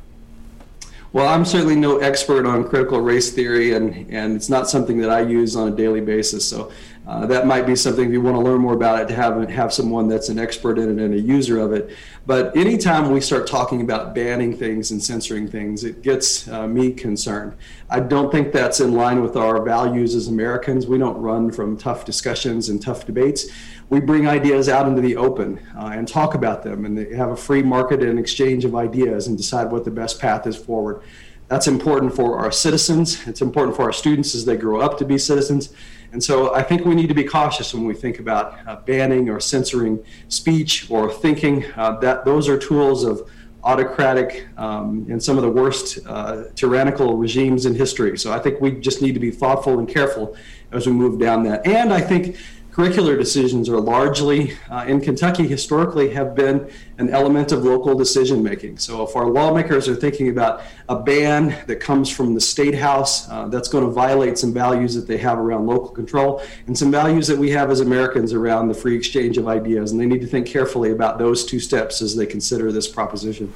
Well, 1.13 1.27
I'm 1.27 1.45
certainly 1.45 1.75
no 1.75 1.99
expert 1.99 2.47
on 2.47 2.67
critical 2.67 3.01
race 3.01 3.31
theory, 3.31 3.73
and, 3.73 4.11
and 4.11 4.35
it's 4.35 4.49
not 4.49 4.67
something 4.67 4.97
that 4.99 5.11
I 5.11 5.21
use 5.21 5.55
on 5.55 5.67
a 5.67 5.75
daily 5.75 6.01
basis. 6.01 6.47
So 6.47 6.71
uh, 7.09 7.25
that 7.25 7.47
might 7.47 7.65
be 7.65 7.75
something 7.75 8.05
if 8.05 8.11
you 8.11 8.21
want 8.21 8.35
to 8.35 8.39
learn 8.39 8.61
more 8.61 8.75
about 8.75 9.01
it 9.01 9.07
to 9.07 9.15
have 9.15 9.49
have 9.49 9.73
someone 9.73 10.07
that's 10.07 10.29
an 10.29 10.37
expert 10.37 10.77
in 10.77 10.99
it 10.99 11.03
and 11.03 11.11
a 11.11 11.19
user 11.19 11.57
of 11.57 11.73
it. 11.73 11.89
But 12.27 12.55
anytime 12.55 13.09
we 13.09 13.19
start 13.19 13.47
talking 13.47 13.81
about 13.81 14.13
banning 14.13 14.55
things 14.55 14.91
and 14.91 15.01
censoring 15.01 15.47
things, 15.47 15.83
it 15.83 16.03
gets 16.03 16.47
uh, 16.47 16.67
me 16.67 16.91
concerned. 16.91 17.55
I 17.89 17.99
don't 17.99 18.31
think 18.31 18.53
that's 18.53 18.79
in 18.79 18.93
line 18.93 19.23
with 19.23 19.35
our 19.35 19.63
values 19.63 20.13
as 20.13 20.27
Americans. 20.27 20.85
We 20.85 20.99
don't 20.99 21.17
run 21.19 21.51
from 21.51 21.77
tough 21.77 22.05
discussions 22.05 22.69
and 22.69 22.79
tough 22.79 23.07
debates. 23.07 23.47
We 23.89 24.01
bring 24.01 24.27
ideas 24.27 24.69
out 24.69 24.87
into 24.87 25.01
the 25.01 25.15
open 25.15 25.59
uh, 25.75 25.89
and 25.91 26.07
talk 26.07 26.35
about 26.35 26.61
them 26.61 26.85
and 26.85 27.11
have 27.15 27.31
a 27.31 27.35
free 27.35 27.63
market 27.63 28.03
and 28.03 28.19
exchange 28.19 28.65
of 28.65 28.75
ideas 28.75 29.25
and 29.25 29.35
decide 29.35 29.71
what 29.71 29.83
the 29.83 29.89
best 29.89 30.19
path 30.19 30.45
is 30.45 30.55
forward. 30.55 31.01
That's 31.47 31.67
important 31.67 32.15
for 32.15 32.37
our 32.37 32.51
citizens. 32.51 33.25
It's 33.27 33.41
important 33.41 33.75
for 33.75 33.81
our 33.81 33.93
students 33.93 34.35
as 34.35 34.45
they 34.45 34.55
grow 34.55 34.79
up 34.79 34.99
to 34.99 35.05
be 35.05 35.17
citizens. 35.17 35.73
And 36.11 36.23
so 36.23 36.53
I 36.55 36.63
think 36.63 36.85
we 36.85 36.95
need 36.95 37.07
to 37.07 37.13
be 37.13 37.23
cautious 37.23 37.73
when 37.73 37.85
we 37.85 37.93
think 37.93 38.19
about 38.19 38.57
uh, 38.67 38.77
banning 38.77 39.29
or 39.29 39.39
censoring 39.39 40.03
speech 40.27 40.89
or 40.89 41.11
thinking. 41.11 41.65
Uh, 41.75 41.99
that 41.99 42.25
those 42.25 42.49
are 42.49 42.57
tools 42.57 43.03
of 43.03 43.29
autocratic 43.63 44.47
um, 44.57 45.05
and 45.09 45.21
some 45.21 45.37
of 45.37 45.43
the 45.43 45.49
worst 45.49 45.99
uh, 46.07 46.45
tyrannical 46.55 47.17
regimes 47.17 47.65
in 47.65 47.75
history. 47.75 48.17
So 48.17 48.31
I 48.31 48.39
think 48.39 48.61
we 48.61 48.71
just 48.71 49.01
need 49.01 49.13
to 49.13 49.19
be 49.19 49.31
thoughtful 49.31 49.79
and 49.79 49.87
careful 49.87 50.35
as 50.71 50.87
we 50.87 50.93
move 50.93 51.19
down 51.19 51.43
that. 51.43 51.67
And 51.67 51.93
I 51.93 52.01
think 52.01 52.37
curricular 52.79 53.17
decisions 53.17 53.67
are 53.67 53.81
largely 53.81 54.53
uh, 54.69 54.85
in 54.87 55.01
Kentucky 55.01 55.45
historically 55.45 56.11
have 56.11 56.33
been 56.33 56.71
an 56.97 57.09
element 57.09 57.51
of 57.51 57.65
local 57.65 57.93
decision 57.93 58.41
making. 58.41 58.77
So 58.77 59.03
if 59.05 59.17
our 59.17 59.25
lawmakers 59.25 59.89
are 59.89 59.95
thinking 59.97 60.29
about 60.29 60.61
a 60.87 60.97
ban 60.97 61.61
that 61.67 61.81
comes 61.81 62.09
from 62.09 62.33
the 62.33 62.39
state 62.39 62.73
house, 62.73 63.29
uh, 63.29 63.49
that's 63.49 63.67
going 63.67 63.83
to 63.83 63.91
violate 63.91 64.37
some 64.37 64.53
values 64.53 64.95
that 64.95 65.07
they 65.07 65.17
have 65.17 65.39
around 65.39 65.67
local 65.67 65.89
control 65.89 66.41
and 66.67 66.77
some 66.77 66.89
values 66.89 67.27
that 67.27 67.37
we 67.37 67.49
have 67.49 67.69
as 67.69 67.81
Americans 67.81 68.31
around 68.31 68.69
the 68.69 68.73
free 68.73 68.95
exchange 68.95 69.37
of 69.37 69.49
ideas. 69.49 69.91
And 69.91 69.99
they 69.99 70.05
need 70.05 70.21
to 70.21 70.27
think 70.27 70.47
carefully 70.47 70.91
about 70.91 71.19
those 71.19 71.45
two 71.45 71.59
steps 71.59 72.01
as 72.01 72.15
they 72.15 72.25
consider 72.25 72.71
this 72.71 72.87
proposition. 72.87 73.53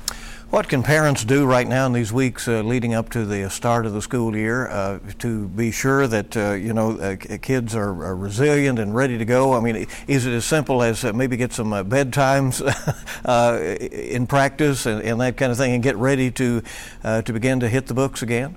What 0.53 0.69
can 0.69 0.83
parents 0.83 1.25
do 1.25 1.47
right 1.47 1.67
now 1.67 1.87
in 1.87 1.93
these 1.93 2.13
weeks 2.13 2.47
uh, 2.47 2.61
leading 2.61 2.93
up 2.93 3.09
to 3.09 3.25
the 3.25 3.49
start 3.49 3.87
of 3.87 3.93
the 3.93 4.03
school 4.03 4.37
year 4.37 4.67
uh, 4.67 4.99
to 5.17 5.47
be 5.47 5.71
sure 5.71 6.05
that 6.05 6.37
uh, 6.37 6.51
you 6.51 6.73
know 6.73 6.91
uh, 6.99 7.15
kids 7.41 7.73
are, 7.73 7.89
are, 8.05 8.15
resilient 8.15 8.77
and 8.77 8.93
ready 8.93 9.17
to 9.17 9.25
go? 9.25 9.53
I 9.53 9.61
mean, 9.61 9.87
is 10.05 10.27
it 10.27 10.31
as 10.31 10.45
simple 10.45 10.83
as 10.83 11.03
uh, 11.03 11.11
maybe 11.11 11.37
get 11.37 11.53
some 11.53 11.73
uh, 11.73 11.83
bedtimes 11.83 12.61
in 14.11 14.27
practice 14.27 14.85
and, 14.85 15.01
and, 15.01 15.19
that 15.21 15.37
kind 15.37 15.51
of 15.51 15.57
thing, 15.57 15.73
and 15.73 15.81
get 15.81 15.95
ready 15.95 16.29
to 16.29 16.61
to 17.01 17.33
begin 17.33 17.59
to 17.61 17.67
hit 17.67 17.87
the 17.87 17.95
books 17.95 18.21
again? 18.21 18.55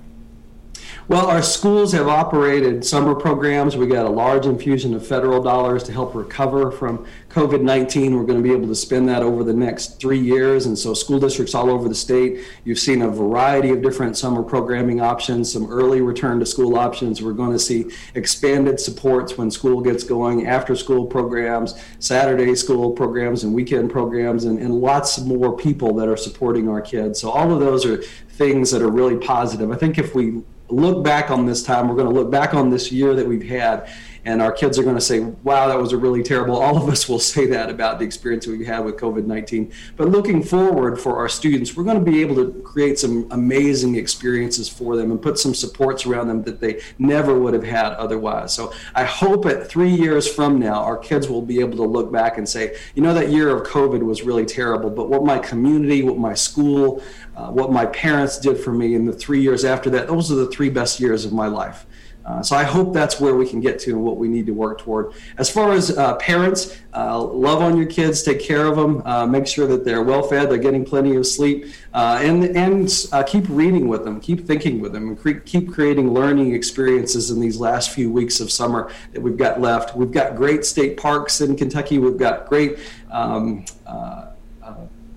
Well, 1.07 1.27
our 1.27 1.41
schools 1.41 1.93
have 1.93 2.07
operated 2.07 2.83
summer 2.83 3.15
programs. 3.15 3.77
We 3.77 3.87
got 3.87 4.05
a 4.05 4.09
large 4.09 4.45
infusion 4.45 4.93
of 4.93 5.07
federal 5.07 5.41
dollars 5.41 5.83
to 5.83 5.93
help 5.93 6.13
recover 6.13 6.69
from 6.69 7.05
COVID 7.29 7.61
19. 7.61 8.13
We're 8.13 8.25
going 8.25 8.41
to 8.41 8.43
be 8.43 8.53
able 8.53 8.67
to 8.67 8.75
spend 8.75 9.07
that 9.07 9.23
over 9.23 9.43
the 9.43 9.53
next 9.53 10.01
three 10.01 10.19
years. 10.19 10.65
And 10.65 10.77
so, 10.77 10.93
school 10.93 11.19
districts 11.19 11.55
all 11.55 11.69
over 11.69 11.87
the 11.87 11.95
state, 11.95 12.43
you've 12.65 12.79
seen 12.79 13.03
a 13.03 13.09
variety 13.09 13.69
of 13.69 13.81
different 13.81 14.17
summer 14.17 14.43
programming 14.43 14.99
options, 14.99 15.51
some 15.51 15.71
early 15.71 16.01
return 16.01 16.39
to 16.41 16.45
school 16.45 16.77
options. 16.77 17.21
We're 17.21 17.31
going 17.31 17.53
to 17.53 17.59
see 17.59 17.89
expanded 18.15 18.79
supports 18.79 19.37
when 19.37 19.49
school 19.49 19.79
gets 19.79 20.03
going, 20.03 20.47
after 20.47 20.75
school 20.75 21.05
programs, 21.05 21.81
Saturday 21.99 22.53
school 22.55 22.91
programs, 22.91 23.45
and 23.45 23.53
weekend 23.53 23.91
programs, 23.91 24.43
and, 24.43 24.59
and 24.59 24.81
lots 24.81 25.19
more 25.19 25.55
people 25.55 25.93
that 25.95 26.09
are 26.09 26.17
supporting 26.17 26.67
our 26.67 26.81
kids. 26.81 27.21
So, 27.21 27.29
all 27.29 27.53
of 27.53 27.61
those 27.61 27.85
are 27.85 28.01
things 28.37 28.71
that 28.71 28.81
are 28.81 28.91
really 28.91 29.17
positive. 29.17 29.71
I 29.71 29.77
think 29.77 29.97
if 29.97 30.13
we 30.13 30.43
look 30.69 31.03
back 31.03 31.31
on 31.31 31.45
this 31.45 31.63
time. 31.63 31.87
We're 31.87 31.95
going 31.95 32.13
to 32.13 32.13
look 32.13 32.31
back 32.31 32.53
on 32.53 32.69
this 32.69 32.91
year 32.91 33.15
that 33.15 33.25
we've 33.25 33.47
had, 33.47 33.89
and 34.27 34.41
our 34.41 34.51
kids 34.51 34.77
are 34.77 34.83
going 34.83 34.95
to 34.95 35.01
say, 35.01 35.21
wow, 35.21 35.69
that 35.69 35.79
was 35.79 35.93
a 35.93 35.97
really 35.97 36.21
terrible. 36.21 36.57
All 36.57 36.75
of 36.75 36.89
us 36.89 37.07
will 37.07 37.17
say 37.17 37.45
that 37.45 37.69
about 37.69 37.97
the 37.97 38.03
experience 38.03 38.45
we 38.45 38.65
had 38.65 38.83
with 38.83 38.97
COVID 38.97 39.25
19. 39.25 39.71
But 39.95 40.09
looking 40.09 40.43
forward 40.43 40.99
for 40.99 41.17
our 41.17 41.29
students, 41.29 41.77
we're 41.77 41.85
going 41.85 42.03
to 42.03 42.11
be 42.11 42.19
able 42.19 42.35
to 42.35 42.61
create 42.61 42.99
some 42.99 43.29
amazing 43.31 43.95
experiences 43.95 44.67
for 44.67 44.97
them 44.97 45.11
and 45.11 45.21
put 45.21 45.39
some 45.39 45.55
supports 45.55 46.05
around 46.05 46.27
them 46.27 46.43
that 46.43 46.59
they 46.59 46.81
never 46.99 47.39
would 47.39 47.53
have 47.53 47.63
had 47.63 47.93
otherwise. 47.93 48.53
So 48.53 48.73
I 48.93 49.05
hope 49.05 49.45
at 49.45 49.69
three 49.69 49.91
years 49.91 50.27
from 50.27 50.59
now, 50.59 50.83
our 50.83 50.97
kids 50.97 51.29
will 51.29 51.41
be 51.41 51.61
able 51.61 51.77
to 51.77 51.85
look 51.85 52.11
back 52.11 52.37
and 52.37 52.47
say, 52.47 52.77
you 52.95 53.01
know, 53.01 53.13
that 53.13 53.29
year 53.29 53.55
of 53.55 53.65
COVID 53.65 54.03
was 54.03 54.23
really 54.23 54.45
terrible, 54.45 54.89
but 54.89 55.07
what 55.07 55.23
my 55.23 55.39
community, 55.39 56.03
what 56.03 56.17
my 56.17 56.33
school, 56.33 57.01
uh, 57.37 57.49
what 57.49 57.71
my 57.71 57.85
parents 57.85 58.37
did 58.37 58.59
for 58.59 58.73
me 58.73 58.93
in 58.93 59.05
the 59.05 59.13
three 59.13 59.41
years 59.41 59.63
after 59.63 59.89
that, 59.91 60.07
those 60.07 60.29
are 60.33 60.35
the 60.35 60.47
three 60.47 60.69
best 60.69 60.99
years 60.99 61.23
of 61.23 61.31
my 61.31 61.47
life. 61.47 61.85
Uh, 62.27 62.43
so 62.43 62.57
I 62.57 62.63
hope 62.63 62.93
that's 62.93 63.21
where 63.21 63.35
we 63.35 63.47
can 63.47 63.61
get 63.61 63.79
to 63.79 63.91
and 63.91 64.03
what 64.03 64.17
we 64.17 64.27
need 64.27 64.45
to 64.47 64.51
work 64.51 64.79
toward. 64.79 65.13
As 65.37 65.49
far 65.49 65.71
as 65.71 65.97
uh, 65.97 66.15
parents, 66.15 66.77
uh, 66.93 67.21
love 67.21 67.61
on 67.61 67.77
your 67.77 67.85
kids, 67.85 68.21
take 68.21 68.41
care 68.41 68.65
of 68.65 68.75
them, 68.75 69.01
uh, 69.05 69.25
make 69.25 69.47
sure 69.47 69.65
that 69.67 69.85
they're 69.85 70.03
well 70.03 70.23
fed, 70.23 70.49
they're 70.49 70.57
getting 70.57 70.83
plenty 70.83 71.15
of 71.15 71.25
sleep, 71.25 71.67
uh, 71.93 72.19
and 72.21 72.43
and 72.57 72.89
keep 73.27 73.45
reading 73.47 73.87
with 73.87 74.03
them, 74.03 74.19
keep 74.19 74.45
thinking 74.45 74.81
with 74.81 74.91
them, 74.91 75.07
and 75.07 75.19
cre- 75.19 75.39
keep 75.45 75.71
creating 75.71 76.13
learning 76.13 76.53
experiences 76.53 77.31
in 77.31 77.39
these 77.39 77.57
last 77.57 77.91
few 77.91 78.11
weeks 78.11 78.41
of 78.41 78.51
summer 78.51 78.91
that 79.13 79.21
we've 79.21 79.37
got 79.37 79.61
left. 79.61 79.95
We've 79.95 80.11
got 80.11 80.35
great 80.35 80.65
state 80.65 80.97
parks 80.97 81.39
in 81.39 81.55
Kentucky. 81.55 81.97
We've 81.97 82.17
got 82.17 82.47
great. 82.47 82.79
Um, 83.09 83.63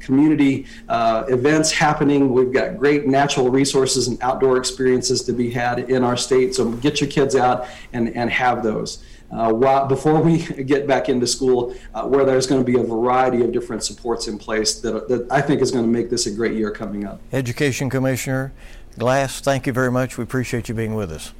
community 0.00 0.66
uh, 0.88 1.24
events 1.28 1.70
happening. 1.70 2.32
We've 2.32 2.52
got 2.52 2.78
great 2.78 3.06
natural 3.06 3.50
resources 3.50 4.08
and 4.08 4.20
outdoor 4.22 4.56
experiences 4.56 5.22
to 5.24 5.32
be 5.32 5.50
had 5.50 5.90
in 5.90 6.02
our 6.02 6.16
state. 6.16 6.54
So 6.54 6.70
get 6.70 7.00
your 7.00 7.10
kids 7.10 7.36
out 7.36 7.68
and, 7.92 8.14
and 8.16 8.30
have 8.30 8.62
those. 8.62 9.04
Uh, 9.30 9.52
while, 9.52 9.86
before 9.86 10.20
we 10.20 10.38
get 10.64 10.86
back 10.86 11.08
into 11.08 11.26
school, 11.26 11.74
uh, 11.94 12.04
where 12.06 12.24
there's 12.24 12.46
going 12.46 12.60
to 12.60 12.64
be 12.64 12.78
a 12.78 12.82
variety 12.82 13.42
of 13.42 13.52
different 13.52 13.84
supports 13.84 14.26
in 14.26 14.38
place 14.38 14.80
that, 14.80 15.08
that 15.08 15.30
I 15.30 15.40
think 15.40 15.60
is 15.60 15.70
going 15.70 15.84
to 15.84 15.90
make 15.90 16.10
this 16.10 16.26
a 16.26 16.30
great 16.30 16.54
year 16.54 16.70
coming 16.70 17.06
up. 17.06 17.20
Education 17.32 17.90
Commissioner 17.90 18.52
Glass, 18.98 19.40
thank 19.40 19.66
you 19.66 19.72
very 19.72 19.90
much. 19.90 20.18
We 20.18 20.24
appreciate 20.24 20.68
you 20.68 20.74
being 20.74 20.94
with 20.94 21.12
us. 21.12 21.32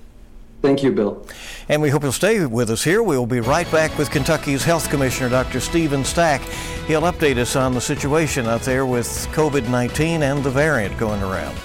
Thank 0.62 0.82
you, 0.82 0.92
Bill. 0.92 1.26
And 1.68 1.80
we 1.80 1.88
hope 1.88 2.02
you'll 2.02 2.12
stay 2.12 2.44
with 2.44 2.70
us 2.70 2.84
here. 2.84 3.02
We'll 3.02 3.26
be 3.26 3.40
right 3.40 3.70
back 3.72 3.96
with 3.96 4.10
Kentucky's 4.10 4.62
Health 4.62 4.90
Commissioner, 4.90 5.30
Dr. 5.30 5.58
Steven 5.58 6.04
Stack. 6.04 6.42
He'll 6.86 7.02
update 7.02 7.38
us 7.38 7.56
on 7.56 7.72
the 7.72 7.80
situation 7.80 8.46
out 8.46 8.62
there 8.62 8.84
with 8.84 9.06
COVID 9.32 9.68
19 9.68 10.22
and 10.22 10.44
the 10.44 10.50
variant 10.50 10.98
going 10.98 11.22
around. 11.22 11.56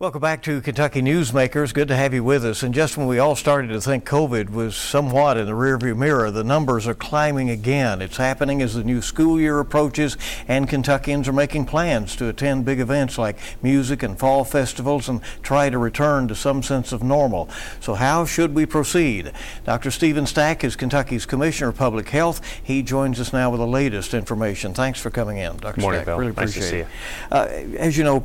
Welcome 0.00 0.22
back 0.22 0.40
to 0.44 0.62
Kentucky 0.62 1.02
Newsmakers. 1.02 1.74
Good 1.74 1.88
to 1.88 1.94
have 1.94 2.14
you 2.14 2.24
with 2.24 2.42
us. 2.42 2.62
And 2.62 2.72
just 2.72 2.96
when 2.96 3.06
we 3.06 3.18
all 3.18 3.36
started 3.36 3.68
to 3.68 3.82
think 3.82 4.06
COVID 4.06 4.48
was 4.48 4.74
somewhat 4.74 5.36
in 5.36 5.44
the 5.44 5.52
rearview 5.52 5.94
mirror, 5.94 6.30
the 6.30 6.42
numbers 6.42 6.88
are 6.88 6.94
climbing 6.94 7.50
again. 7.50 8.00
It's 8.00 8.16
happening 8.16 8.62
as 8.62 8.72
the 8.72 8.82
new 8.82 9.02
school 9.02 9.38
year 9.38 9.58
approaches, 9.58 10.16
and 10.48 10.66
Kentuckians 10.66 11.28
are 11.28 11.34
making 11.34 11.66
plans 11.66 12.16
to 12.16 12.28
attend 12.28 12.64
big 12.64 12.80
events 12.80 13.18
like 13.18 13.36
music 13.62 14.02
and 14.02 14.18
fall 14.18 14.42
festivals 14.42 15.06
and 15.06 15.20
try 15.42 15.68
to 15.68 15.76
return 15.76 16.28
to 16.28 16.34
some 16.34 16.62
sense 16.62 16.92
of 16.92 17.02
normal. 17.02 17.50
So, 17.80 17.92
how 17.92 18.24
should 18.24 18.54
we 18.54 18.64
proceed? 18.64 19.32
Dr. 19.66 19.90
Steven 19.90 20.24
Stack 20.24 20.64
is 20.64 20.76
Kentucky's 20.76 21.26
Commissioner 21.26 21.68
of 21.68 21.76
Public 21.76 22.08
Health. 22.08 22.40
He 22.62 22.82
joins 22.82 23.20
us 23.20 23.34
now 23.34 23.50
with 23.50 23.60
the 23.60 23.66
latest 23.66 24.14
information. 24.14 24.72
Thanks 24.72 24.98
for 24.98 25.10
coming 25.10 25.36
in, 25.36 25.58
Dr. 25.58 25.74
Good 25.74 25.82
morning, 25.82 25.98
Stack. 25.98 26.06
Bill. 26.06 26.18
Really 26.20 26.32
nice 26.32 26.56
appreciate 26.56 26.80
it. 26.80 26.88
You. 27.30 27.36
Uh, 27.36 27.76
as 27.76 27.98
you 27.98 28.04
know, 28.04 28.20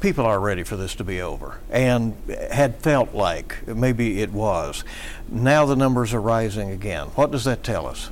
people 0.00 0.24
are 0.24 0.38
ready 0.38 0.62
for 0.62 0.76
this 0.76 0.99
to 1.00 1.04
be 1.04 1.22
over 1.22 1.58
and 1.70 2.14
had 2.52 2.76
felt 2.76 3.14
like 3.14 3.66
maybe 3.66 4.20
it 4.20 4.30
was. 4.30 4.84
Now 5.30 5.64
the 5.64 5.74
numbers 5.74 6.12
are 6.12 6.20
rising 6.20 6.70
again. 6.70 7.06
What 7.14 7.30
does 7.30 7.44
that 7.44 7.64
tell 7.64 7.86
us? 7.86 8.10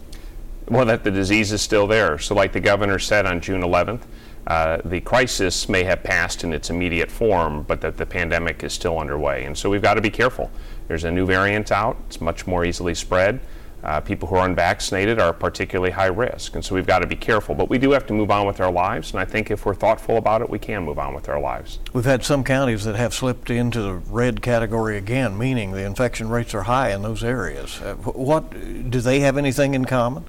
Well, 0.68 0.86
that 0.86 1.04
the 1.04 1.10
disease 1.10 1.52
is 1.52 1.60
still 1.60 1.86
there. 1.86 2.18
So, 2.18 2.34
like 2.34 2.52
the 2.52 2.60
governor 2.60 2.98
said 2.98 3.26
on 3.26 3.42
June 3.42 3.60
11th, 3.60 4.00
uh, 4.46 4.78
the 4.86 5.00
crisis 5.02 5.68
may 5.68 5.84
have 5.84 6.02
passed 6.02 6.44
in 6.44 6.54
its 6.54 6.70
immediate 6.70 7.10
form, 7.10 7.62
but 7.64 7.82
that 7.82 7.98
the 7.98 8.06
pandemic 8.06 8.64
is 8.64 8.72
still 8.72 8.98
underway. 8.98 9.44
And 9.44 9.56
so 9.56 9.68
we've 9.68 9.82
got 9.82 9.94
to 9.94 10.00
be 10.00 10.10
careful. 10.10 10.50
There's 10.88 11.04
a 11.04 11.10
new 11.10 11.26
variant 11.26 11.70
out, 11.70 11.98
it's 12.06 12.22
much 12.22 12.46
more 12.46 12.64
easily 12.64 12.94
spread. 12.94 13.38
Uh, 13.84 14.00
people 14.00 14.26
who 14.26 14.34
are 14.34 14.44
unvaccinated 14.44 15.20
are 15.20 15.32
particularly 15.32 15.92
high 15.92 16.06
risk, 16.06 16.56
and 16.56 16.64
so 16.64 16.74
we've 16.74 16.86
got 16.86 16.98
to 16.98 17.06
be 17.06 17.14
careful. 17.14 17.54
But 17.54 17.70
we 17.70 17.78
do 17.78 17.92
have 17.92 18.06
to 18.08 18.12
move 18.12 18.30
on 18.30 18.44
with 18.44 18.60
our 18.60 18.72
lives, 18.72 19.12
and 19.12 19.20
I 19.20 19.24
think 19.24 19.52
if 19.52 19.64
we're 19.64 19.74
thoughtful 19.74 20.16
about 20.16 20.42
it, 20.42 20.50
we 20.50 20.58
can 20.58 20.82
move 20.82 20.98
on 20.98 21.14
with 21.14 21.28
our 21.28 21.40
lives. 21.40 21.78
We've 21.92 22.04
had 22.04 22.24
some 22.24 22.42
counties 22.42 22.84
that 22.84 22.96
have 22.96 23.14
slipped 23.14 23.50
into 23.50 23.80
the 23.80 23.94
red 23.94 24.42
category 24.42 24.98
again, 24.98 25.38
meaning 25.38 25.70
the 25.70 25.84
infection 25.84 26.28
rates 26.28 26.54
are 26.54 26.64
high 26.64 26.90
in 26.92 27.02
those 27.02 27.22
areas. 27.22 27.80
Uh, 27.80 27.94
what 27.94 28.50
do 28.90 29.00
they 29.00 29.20
have 29.20 29.36
anything 29.36 29.74
in 29.74 29.84
common? 29.84 30.24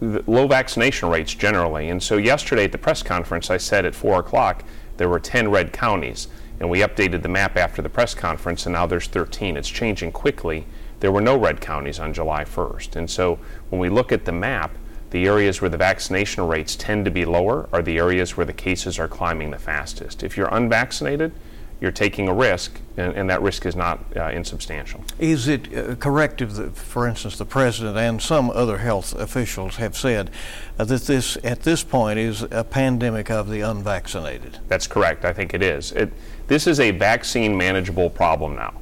low 0.00 0.46
vaccination 0.46 1.10
rates 1.10 1.34
generally, 1.34 1.90
and 1.90 2.02
so 2.02 2.16
yesterday 2.16 2.64
at 2.64 2.72
the 2.72 2.78
press 2.78 3.02
conference, 3.02 3.50
I 3.50 3.58
said 3.58 3.84
at 3.84 3.94
four 3.94 4.18
o'clock 4.18 4.64
there 4.96 5.10
were 5.10 5.20
10 5.20 5.50
red 5.50 5.72
counties, 5.72 6.28
and 6.58 6.70
we 6.70 6.80
updated 6.80 7.22
the 7.22 7.28
map 7.28 7.56
after 7.56 7.82
the 7.82 7.88
press 7.88 8.14
conference, 8.14 8.66
and 8.66 8.72
now 8.72 8.86
there's 8.86 9.06
13. 9.06 9.56
It's 9.56 9.68
changing 9.68 10.12
quickly 10.12 10.66
there 11.00 11.10
were 11.10 11.20
no 11.20 11.36
red 11.36 11.60
counties 11.60 11.98
on 11.98 12.12
July 12.12 12.44
1st. 12.44 12.96
And 12.96 13.10
so 13.10 13.38
when 13.70 13.80
we 13.80 13.88
look 13.88 14.12
at 14.12 14.24
the 14.24 14.32
map, 14.32 14.70
the 15.10 15.26
areas 15.26 15.60
where 15.60 15.70
the 15.70 15.76
vaccination 15.76 16.46
rates 16.46 16.76
tend 16.76 17.04
to 17.04 17.10
be 17.10 17.24
lower 17.24 17.68
are 17.72 17.82
the 17.82 17.98
areas 17.98 18.36
where 18.36 18.46
the 18.46 18.52
cases 18.52 18.98
are 18.98 19.08
climbing 19.08 19.50
the 19.50 19.58
fastest. 19.58 20.22
If 20.22 20.36
you're 20.36 20.54
unvaccinated, 20.54 21.32
you're 21.80 21.90
taking 21.90 22.28
a 22.28 22.34
risk, 22.34 22.78
and, 22.98 23.14
and 23.14 23.30
that 23.30 23.40
risk 23.40 23.64
is 23.64 23.74
not 23.74 24.04
uh, 24.14 24.28
insubstantial. 24.28 25.02
Is 25.18 25.48
it 25.48 25.74
uh, 25.74 25.94
correct 25.96 26.42
if, 26.42 26.54
the, 26.54 26.70
for 26.70 27.08
instance, 27.08 27.38
the 27.38 27.46
president 27.46 27.96
and 27.96 28.20
some 28.20 28.50
other 28.50 28.78
health 28.78 29.14
officials 29.14 29.76
have 29.76 29.96
said 29.96 30.30
uh, 30.78 30.84
that 30.84 31.02
this, 31.02 31.38
at 31.42 31.62
this 31.62 31.82
point, 31.82 32.18
is 32.18 32.42
a 32.50 32.64
pandemic 32.64 33.30
of 33.30 33.48
the 33.48 33.62
unvaccinated? 33.62 34.58
That's 34.68 34.86
correct. 34.86 35.24
I 35.24 35.32
think 35.32 35.54
it 35.54 35.62
is. 35.62 35.92
It, 35.92 36.12
this 36.48 36.66
is 36.66 36.78
a 36.78 36.90
vaccine 36.90 37.56
manageable 37.56 38.10
problem 38.10 38.56
now. 38.56 38.74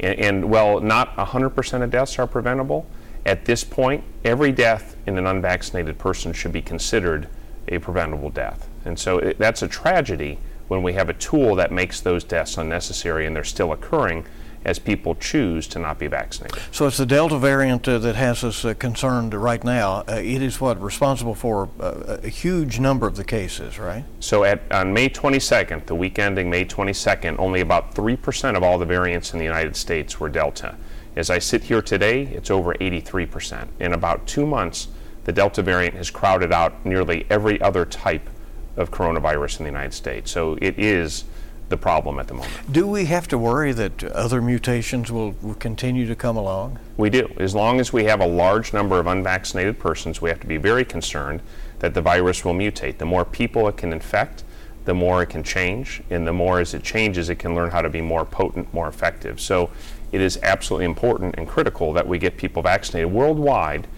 And, 0.00 0.18
and 0.18 0.50
while 0.50 0.80
not 0.80 1.14
100% 1.16 1.82
of 1.82 1.90
deaths 1.90 2.18
are 2.18 2.26
preventable, 2.26 2.86
at 3.24 3.44
this 3.44 3.64
point, 3.64 4.04
every 4.24 4.52
death 4.52 4.96
in 5.06 5.18
an 5.18 5.26
unvaccinated 5.26 5.98
person 5.98 6.32
should 6.32 6.52
be 6.52 6.62
considered 6.62 7.28
a 7.68 7.78
preventable 7.78 8.30
death. 8.30 8.68
And 8.84 8.98
so 8.98 9.18
it, 9.18 9.38
that's 9.38 9.62
a 9.62 9.68
tragedy 9.68 10.38
when 10.68 10.82
we 10.82 10.92
have 10.92 11.08
a 11.08 11.12
tool 11.12 11.54
that 11.56 11.72
makes 11.72 12.00
those 12.00 12.24
deaths 12.24 12.56
unnecessary 12.56 13.26
and 13.26 13.34
they're 13.34 13.44
still 13.44 13.72
occurring 13.72 14.24
as 14.64 14.78
people 14.78 15.14
choose 15.14 15.66
to 15.68 15.78
not 15.78 15.98
be 15.98 16.06
vaccinated. 16.06 16.60
So 16.72 16.86
it's 16.86 16.96
the 16.96 17.06
Delta 17.06 17.38
variant 17.38 17.86
uh, 17.86 17.98
that 17.98 18.16
has 18.16 18.42
us 18.42 18.64
uh, 18.64 18.74
concerned 18.74 19.34
right 19.34 19.62
now. 19.62 20.04
Uh, 20.08 20.14
it 20.14 20.42
is 20.42 20.60
what 20.60 20.80
responsible 20.80 21.34
for 21.34 21.68
uh, 21.80 22.18
a 22.22 22.28
huge 22.28 22.80
number 22.80 23.06
of 23.06 23.16
the 23.16 23.24
cases, 23.24 23.78
right? 23.78 24.04
So 24.20 24.44
at 24.44 24.60
on 24.70 24.92
May 24.92 25.08
22nd, 25.08 25.86
the 25.86 25.94
week 25.94 26.18
ending 26.18 26.50
May 26.50 26.64
22nd, 26.64 27.38
only 27.38 27.60
about 27.60 27.94
3% 27.94 28.56
of 28.56 28.62
all 28.62 28.78
the 28.78 28.86
variants 28.86 29.32
in 29.32 29.38
the 29.38 29.44
United 29.44 29.76
States 29.76 30.18
were 30.18 30.28
Delta. 30.28 30.76
As 31.14 31.30
I 31.30 31.38
sit 31.38 31.64
here 31.64 31.80
today, 31.80 32.24
it's 32.24 32.50
over 32.50 32.74
83%. 32.74 33.68
In 33.80 33.92
about 33.92 34.26
2 34.26 34.46
months, 34.46 34.88
the 35.24 35.32
Delta 35.32 35.62
variant 35.62 35.94
has 35.94 36.10
crowded 36.10 36.52
out 36.52 36.84
nearly 36.84 37.26
every 37.30 37.60
other 37.60 37.84
type 37.84 38.28
of 38.76 38.90
coronavirus 38.90 39.60
in 39.60 39.64
the 39.64 39.70
United 39.70 39.94
States. 39.94 40.30
So 40.30 40.58
it 40.60 40.78
is 40.78 41.24
the 41.68 41.76
problem 41.76 42.18
at 42.18 42.28
the 42.28 42.34
moment. 42.34 42.52
Do 42.70 42.86
we 42.86 43.06
have 43.06 43.26
to 43.28 43.38
worry 43.38 43.72
that 43.72 44.04
other 44.04 44.40
mutations 44.40 45.10
will, 45.10 45.32
will, 45.42 45.54
continue 45.54 46.06
to 46.06 46.14
come 46.14 46.36
along? 46.36 46.78
We 46.96 47.10
do. 47.10 47.32
As 47.38 47.54
long 47.54 47.80
as 47.80 47.92
we 47.92 48.04
have 48.04 48.20
a 48.20 48.26
large 48.26 48.72
number 48.72 49.00
of 49.00 49.06
unvaccinated 49.06 49.78
persons, 49.78 50.22
we 50.22 50.28
have 50.30 50.40
to 50.40 50.46
be 50.46 50.58
very 50.58 50.84
concerned 50.84 51.40
that 51.80 51.94
the 51.94 52.00
virus 52.00 52.44
will 52.44 52.54
mutate. 52.54 52.98
The 52.98 53.06
more 53.06 53.24
people 53.24 53.66
it 53.68 53.76
can 53.76 53.92
infect, 53.92 54.44
the 54.84 54.94
more 54.94 55.22
it 55.22 55.26
can 55.26 55.42
change, 55.42 56.02
and 56.10 56.26
the 56.26 56.32
more 56.32 56.60
as 56.60 56.72
it 56.72 56.84
changes, 56.84 57.28
it 57.28 57.40
can 57.40 57.54
learn 57.54 57.70
how 57.70 57.82
to 57.82 57.90
be 57.90 58.00
more 58.00 58.24
potent, 58.24 58.72
more 58.72 58.86
effective. 58.86 59.40
So 59.40 59.70
it 60.12 60.20
is 60.20 60.38
absolutely 60.42 60.84
important 60.84 61.34
and 61.36 61.48
critical 61.48 61.92
that 61.94 62.06
we 62.06 62.18
get 62.18 62.36
people 62.36 62.62
vaccinated. 62.62 63.10
Worldwide, 63.10 63.88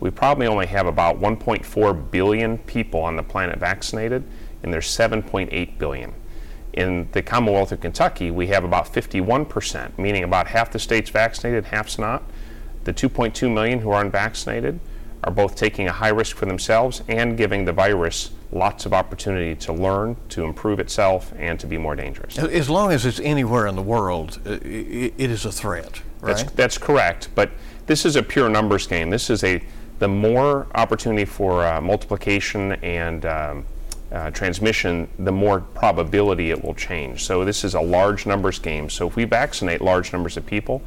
we 0.00 0.10
probably 0.10 0.48
only 0.48 0.66
have 0.66 0.88
about 0.88 1.20
1.4 1.20 2.10
billion 2.10 2.58
people 2.58 3.00
on 3.00 3.14
the 3.14 3.22
planet 3.22 3.60
vaccinated, 3.60 4.24
and 4.64 4.72
there's 4.72 4.88
7.8 4.88 5.78
billion. 5.78 6.12
In 6.72 7.08
the 7.12 7.22
Commonwealth 7.22 7.72
of 7.72 7.80
Kentucky, 7.80 8.30
we 8.30 8.46
have 8.48 8.64
about 8.64 8.86
51%, 8.86 9.98
meaning 9.98 10.24
about 10.24 10.48
half 10.48 10.70
the 10.70 10.78
state's 10.78 11.10
vaccinated, 11.10 11.66
half's 11.66 11.98
not. 11.98 12.22
The 12.84 12.92
2.2 12.92 13.52
million 13.52 13.80
who 13.80 13.90
are 13.90 14.02
unvaccinated 14.02 14.80
are 15.24 15.32
both 15.32 15.54
taking 15.54 15.86
a 15.86 15.92
high 15.92 16.08
risk 16.08 16.36
for 16.36 16.46
themselves 16.46 17.02
and 17.08 17.36
giving 17.36 17.64
the 17.64 17.72
virus 17.72 18.30
lots 18.50 18.86
of 18.86 18.92
opportunity 18.92 19.54
to 19.54 19.72
learn, 19.72 20.16
to 20.30 20.44
improve 20.44 20.80
itself, 20.80 21.32
and 21.38 21.60
to 21.60 21.66
be 21.66 21.78
more 21.78 21.94
dangerous. 21.94 22.38
As 22.38 22.68
long 22.68 22.90
as 22.90 23.06
it's 23.06 23.20
anywhere 23.20 23.66
in 23.66 23.76
the 23.76 23.82
world, 23.82 24.40
it 24.46 25.18
is 25.18 25.44
a 25.44 25.52
threat, 25.52 26.02
right? 26.20 26.36
That's, 26.36 26.52
that's 26.52 26.78
correct, 26.78 27.28
but 27.34 27.50
this 27.86 28.04
is 28.04 28.16
a 28.16 28.22
pure 28.22 28.48
numbers 28.48 28.86
game. 28.86 29.10
This 29.10 29.30
is 29.30 29.44
a 29.44 29.62
the 29.98 30.08
more 30.08 30.66
opportunity 30.74 31.24
for 31.24 31.64
uh, 31.64 31.80
multiplication 31.80 32.72
and 32.82 33.24
um, 33.24 33.64
uh, 34.12 34.30
transmission, 34.30 35.08
the 35.18 35.32
more 35.32 35.60
probability 35.60 36.50
it 36.50 36.62
will 36.62 36.74
change. 36.74 37.24
So 37.24 37.44
this 37.44 37.64
is 37.64 37.74
a 37.74 37.80
large 37.80 38.26
numbers 38.26 38.58
game. 38.58 38.90
So 38.90 39.08
if 39.08 39.16
we 39.16 39.24
vaccinate 39.24 39.80
large 39.80 40.12
numbers 40.12 40.36
of 40.36 40.44
people, 40.44 40.82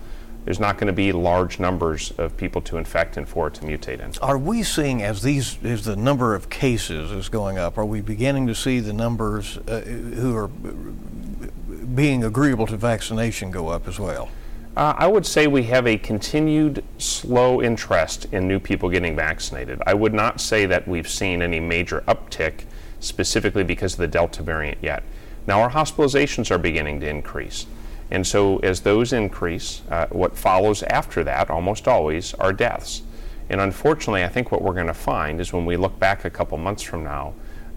there's 0.45 0.59
not 0.59 0.77
going 0.77 0.87
to 0.87 0.93
be 0.93 1.11
large 1.11 1.59
numbers 1.59 2.11
of 2.19 2.37
people 2.37 2.61
to 2.61 2.77
infect 2.77 3.17
and 3.17 3.27
for 3.27 3.47
it 3.47 3.55
to 3.55 3.61
mutate 3.61 3.99
in. 3.99 4.11
Are 4.21 4.37
we 4.37 4.61
seeing 4.61 5.01
as 5.01 5.23
these 5.23 5.57
as 5.63 5.85
the 5.85 5.95
number 5.95 6.35
of 6.35 6.51
cases 6.51 7.11
is 7.11 7.29
going 7.29 7.57
up? 7.57 7.79
Are 7.79 7.85
we 7.85 8.01
beginning 8.01 8.45
to 8.47 8.53
see 8.53 8.79
the 8.79 8.93
numbers 8.93 9.57
uh, 9.57 9.81
who 9.81 10.35
are 10.35 10.47
being 10.47 12.23
agreeable 12.23 12.67
to 12.67 12.77
vaccination 12.77 13.49
go 13.49 13.69
up 13.69 13.87
as 13.87 13.99
well? 13.99 14.29
Uh, 14.77 14.93
I 14.97 15.07
would 15.07 15.25
say 15.25 15.47
we 15.47 15.63
have 15.63 15.87
a 15.87 15.97
continued 15.97 16.83
slow 16.99 17.61
interest 17.61 18.27
in 18.31 18.47
new 18.47 18.59
people 18.59 18.89
getting 18.89 19.15
vaccinated. 19.15 19.81
I 19.87 19.93
would 19.95 20.13
not 20.13 20.41
say 20.41 20.65
that 20.67 20.87
we've 20.87 21.09
seen 21.09 21.41
any 21.41 21.59
major 21.59 22.03
uptick 22.07 22.65
specifically 22.99 23.63
because 23.63 23.93
of 23.93 23.99
the 23.99 24.07
Delta 24.07 24.43
variant 24.43 24.77
yet. 24.81 25.03
Now, 25.47 25.61
our 25.61 25.71
hospitalizations 25.71 26.49
are 26.51 26.57
beginning 26.57 26.99
to 27.01 27.07
increase. 27.07 27.67
And 28.11 28.25
so, 28.25 28.59
as 28.59 28.81
those 28.81 29.13
increase, 29.13 29.81
uh, 29.89 30.07
what 30.07 30.37
follows 30.37 30.83
after 30.83 31.23
that, 31.23 31.49
almost 31.49 31.87
always, 31.87 32.33
are 32.35 32.53
deaths. 32.53 33.01
And 33.49 33.61
unfortunately, 33.61 34.23
I 34.23 34.27
think 34.27 34.51
what 34.51 34.61
we're 34.61 34.73
going 34.73 34.87
to 34.87 34.93
find 34.93 35.39
is 35.39 35.53
when 35.53 35.65
we 35.65 35.77
look 35.77 35.99
back 35.99 36.25
a 36.25 36.29
couple 36.29 36.57
months 36.57 36.83
from 36.83 37.03
now, 37.03 37.33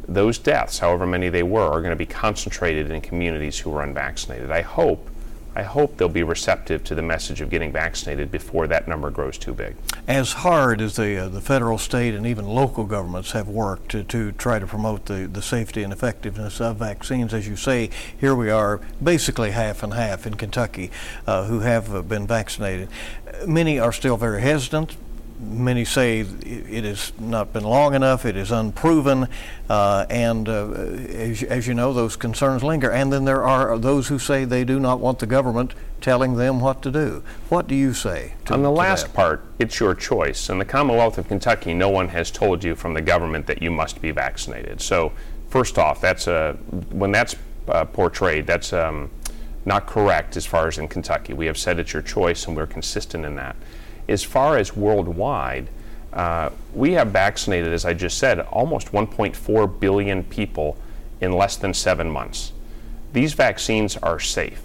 those 0.07 0.39
deaths, 0.39 0.79
however 0.79 1.07
many 1.07 1.29
they 1.29 1.43
were, 1.43 1.69
are 1.69 1.81
going 1.81 1.91
to 1.91 1.97
be 1.97 2.07
concentrated 2.07 2.91
in 2.91 3.01
communities 3.03 3.59
who 3.59 3.75
are 3.75 3.83
unvaccinated. 3.83 4.51
I 4.51 4.63
hope 4.63 5.11
I 5.59 5.65
hope 5.65 5.97
they'll 5.97 6.09
be 6.09 6.23
receptive 6.23 6.85
to 6.85 6.95
the 6.95 7.03
message 7.03 7.41
of 7.41 7.51
getting 7.51 7.73
vaccinated 7.73 8.31
before 8.31 8.69
that 8.69 8.87
number 8.87 9.11
grows 9.11 9.37
too 9.37 9.53
big. 9.53 9.75
As 10.07 10.33
hard 10.33 10.81
as 10.81 10.95
the, 10.95 11.17
uh, 11.17 11.29
the 11.29 11.41
federal, 11.41 11.79
state, 11.79 12.15
and 12.15 12.25
even 12.25 12.47
local 12.47 12.85
governments 12.85 13.33
have 13.33 13.49
worked 13.49 13.89
to, 13.91 14.05
to 14.05 14.31
try 14.31 14.61
to 14.61 14.69
promote 14.69 15.07
the, 15.07 15.27
the 15.27 15.43
safety 15.43 15.83
and 15.83 15.93
effectiveness 15.93 16.61
of 16.61 16.77
vaccines, 16.77 17.35
as 17.35 17.49
you 17.49 17.57
say, 17.57 17.91
here 18.17 18.37
we 18.37 18.51
are 18.51 18.81
basically 19.03 19.51
half 19.51 19.83
and 19.83 19.95
half 19.95 20.29
in 20.29 20.35
Kentucky 20.35 20.93
uh, 21.27 21.47
who 21.47 21.59
have 21.59 21.93
uh, 21.93 22.03
been 22.03 22.25
vaccinated. 22.25 22.89
Many 23.45 23.81
are 23.81 23.93
still 23.93 24.17
very 24.17 24.41
hesitant 24.41 24.97
many 25.41 25.85
say 25.85 26.21
it 26.21 26.85
has 26.85 27.13
not 27.19 27.53
been 27.53 27.65
long 27.65 27.95
enough, 27.95 28.25
it 28.25 28.37
is 28.37 28.51
unproven, 28.51 29.29
uh, 29.69 30.07
and 30.11 30.49
uh, 30.49 30.71
as, 30.71 31.43
as, 31.43 31.67
you 31.67 31.75
know, 31.75 31.93
those 31.93 32.17
concerns 32.17 32.63
linger. 32.65 32.91
And 32.91 33.13
then 33.13 33.25
there 33.25 33.45
are 33.45 33.79
those 33.79 34.09
who 34.09 34.19
say 34.19 34.45
they 34.45 34.65
do 34.65 34.81
not 34.81 35.01
want 35.01 35.19
the 35.19 35.27
government 35.27 35.75
telling 36.01 36.37
them 36.37 36.61
what 36.61 36.83
to 36.83 36.91
do. 36.91 37.23
What 37.49 37.67
do 37.67 37.75
you 37.75 37.93
say? 37.93 38.35
To, 38.47 38.55
On 38.55 38.63
the 38.63 38.71
last 38.71 39.07
that? 39.07 39.15
part, 39.15 39.45
it's 39.59 39.81
your 39.81 39.95
choice. 39.95 40.49
In 40.49 40.59
the 40.59 40.65
Commonwealth 40.65 41.19
of 41.19 41.29
Kentucky, 41.29 41.75
no 41.75 41.89
one 41.89 42.09
has 42.09 42.31
told 42.31 42.65
you 42.65 42.75
from 42.75 42.95
the 42.95 43.03
government 43.03 43.47
that 43.47 43.63
you 43.63 43.71
must 43.71 44.01
be 44.01 44.11
vaccinated. 44.11 44.81
So, 44.81 45.13
first 45.49 45.79
off, 45.79 46.01
that's 46.01 46.27
a, 46.27 46.55
when 46.91 47.13
that's 47.13 47.37
uh, 47.69 47.85
portrayed, 47.85 48.47
that's 48.47 48.73
um, 48.73 49.11
not 49.65 49.87
correct 49.87 50.37
as 50.37 50.47
far 50.47 50.69
as 50.69 50.79
in 50.79 50.89
Kentucky. 50.89 51.33
We 51.33 51.47
have 51.47 51.59
said 51.59 51.79
it's 51.79 51.93
your 51.93 52.03
choice, 52.03 52.47
and 52.47 52.57
we're 52.57 52.67
consistent 52.67 53.25
in 53.25 53.37
that. 53.37 53.57
As 54.09 54.25
far 54.25 54.57
as 54.57 54.75
worldwide, 54.75 55.69
uh, 56.13 56.51
we 56.75 56.93
have 56.93 57.09
vaccinated, 57.09 57.73
as 57.73 57.85
I 57.85 57.93
just 57.93 58.19
said, 58.19 58.41
almost 58.41 58.93
1.4 58.93 59.81
billion 59.81 60.25
people 60.25 60.77
in 61.21 61.33
less 61.33 61.57
than 61.57 61.75
seven 61.75 62.11
months. 62.11 62.53
These 63.13 63.35
vaccines 63.35 63.97
are 63.99 64.19
safe. 64.19 64.63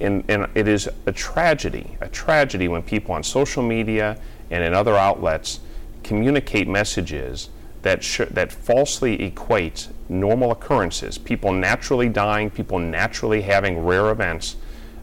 And, 0.00 0.24
and, 0.28 0.48
it 0.54 0.66
is 0.66 0.88
a 1.04 1.12
tragedy, 1.12 1.96
a 2.00 2.08
tragedy 2.08 2.68
when 2.68 2.82
people 2.82 3.14
on 3.14 3.22
social 3.22 3.62
media 3.62 4.18
and 4.50 4.64
in 4.64 4.72
other 4.72 4.96
outlets 4.96 5.60
communicate 6.02 6.66
messages 6.66 7.50
that, 7.82 8.02
sh- 8.02 8.22
that 8.30 8.50
falsely 8.50 9.22
equate 9.22 9.88
normal 10.08 10.52
occurrences, 10.52 11.18
people 11.18 11.52
naturally 11.52 12.08
dying, 12.08 12.48
people 12.48 12.78
naturally 12.78 13.42
having 13.42 13.84
rare 13.84 14.10
events, 14.10 14.56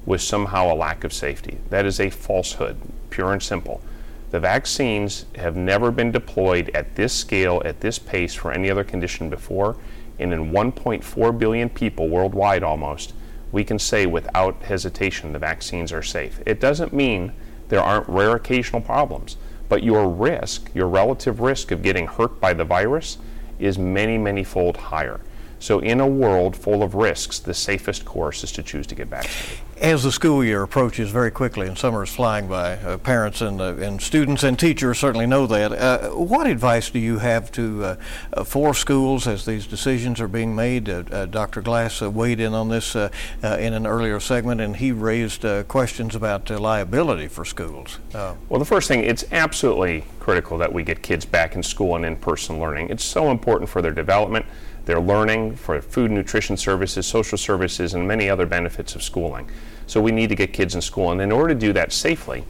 with 0.07 0.21
somehow 0.21 0.73
a 0.73 0.75
lack 0.75 1.03
of 1.03 1.13
safety. 1.13 1.57
That 1.69 1.85
is 1.85 1.99
a 1.99 2.09
falsehood 2.09 2.77
pure 3.17 3.33
and 3.33 3.41
simple. 3.41 3.81
The 4.29 4.39
vaccines 4.39 5.25
have 5.37 5.55
never 5.55 5.89
been 5.89 6.11
deployed 6.11 6.69
at 6.75 6.93
this 6.93 7.11
scale, 7.11 7.63
at 7.65 7.79
this 7.79 7.97
pace, 7.97 8.35
for 8.35 8.51
any 8.51 8.69
other 8.69 8.83
condition 8.83 9.27
before. 9.27 9.75
And 10.19 10.31
in 10.31 10.51
1.4 10.51 11.39
billion 11.39 11.67
people 11.67 12.09
worldwide 12.09 12.61
almost, 12.61 13.15
we 13.51 13.63
can 13.63 13.79
say 13.79 14.05
without 14.05 14.61
hesitation 14.61 15.33
the 15.33 15.39
vaccines 15.39 15.91
are 15.91 16.03
safe. 16.03 16.41
It 16.45 16.59
doesn't 16.59 16.93
mean 16.93 17.33
there 17.69 17.81
aren't 17.81 18.07
rare 18.07 18.35
occasional 18.35 18.81
problems, 18.81 19.37
but 19.67 19.81
your 19.81 20.07
risk, 20.07 20.69
your 20.75 20.87
relative 20.87 21.39
risk 21.39 21.71
of 21.71 21.81
getting 21.81 22.05
hurt 22.05 22.39
by 22.39 22.53
the 22.53 22.65
virus, 22.65 23.17
is 23.57 23.79
many, 23.79 24.19
many 24.19 24.43
fold 24.43 24.77
higher. 24.77 25.21
So, 25.59 25.79
in 25.79 25.99
a 25.99 26.07
world 26.07 26.55
full 26.55 26.83
of 26.83 26.93
risks, 26.93 27.39
the 27.39 27.53
safest 27.53 28.05
course 28.05 28.43
is 28.43 28.51
to 28.53 28.63
choose 28.63 28.85
to 28.87 28.95
get 28.95 29.07
vaccinated. 29.07 29.59
As 29.81 30.03
the 30.03 30.11
school 30.11 30.43
year 30.43 30.63
approaches 30.63 31.11
very 31.11 31.29
quickly 31.29 31.67
and 31.67 31.77
summer 31.77 32.01
is 32.01 32.09
flying 32.09 32.47
by, 32.47 32.73
uh, 32.77 32.97
parents 32.97 33.41
and, 33.41 33.61
uh, 33.61 33.75
and 33.75 34.01
students 34.01 34.41
and 34.41 34.57
teachers 34.57 34.97
certainly 34.97 35.27
know 35.27 35.45
that. 35.45 35.71
Uh, 35.71 36.09
what 36.09 36.47
advice 36.47 36.89
do 36.89 36.97
you 36.97 37.19
have 37.19 37.51
to 37.51 37.83
uh, 37.83 37.95
uh, 38.33 38.43
for 38.43 38.73
schools 38.73 39.27
as 39.27 39.45
these 39.45 39.67
decisions 39.67 40.19
are 40.19 40.27
being 40.27 40.55
made? 40.55 40.89
Uh, 40.89 41.27
Dr. 41.27 41.61
Glass 41.61 42.01
weighed 42.01 42.39
in 42.39 42.55
on 42.55 42.69
this 42.69 42.95
in 42.95 43.73
an 43.73 43.85
earlier 43.85 44.19
segment, 44.19 44.61
and 44.61 44.77
he 44.77 44.91
raised 44.91 45.45
questions 45.67 46.15
about 46.15 46.49
liability 46.49 47.27
for 47.27 47.45
schools. 47.45 47.99
well, 48.13 48.59
the 48.59 48.65
first 48.65 48.87
thing, 48.87 49.03
it's 49.03 49.25
absolutely 49.31 50.05
critical 50.19 50.57
that 50.57 50.73
we 50.73 50.83
get 50.83 51.03
kids 51.03 51.23
back 51.23 51.55
in 51.55 51.61
school 51.61 51.95
and 51.95 52.03
in-person 52.03 52.59
learning. 52.59 52.89
It's 52.89 53.03
so 53.03 53.29
important 53.29 53.69
for 53.69 53.83
their 53.83 53.91
development 53.91 54.45
their 54.87 54.99
learning, 54.99 55.55
for 55.55 55.79
food 55.81 56.09
nutrition 56.09 56.57
services, 56.57 57.05
social 57.05 57.37
services, 57.37 57.93
and 57.93 58.07
many 58.07 58.29
other 58.29 58.45
benefits 58.45 58.95
of 58.95 59.03
schooling. 59.03 59.49
So 59.85 60.01
we 60.01 60.11
need 60.11 60.29
to 60.29 60.35
get 60.35 60.53
kids 60.53 60.73
in 60.73 60.81
school. 60.81 61.11
And 61.11 61.21
in 61.21 61.31
order 61.31 61.53
to 61.53 61.59
do 61.59 61.73
that 61.73 61.93
safely, 61.93 62.45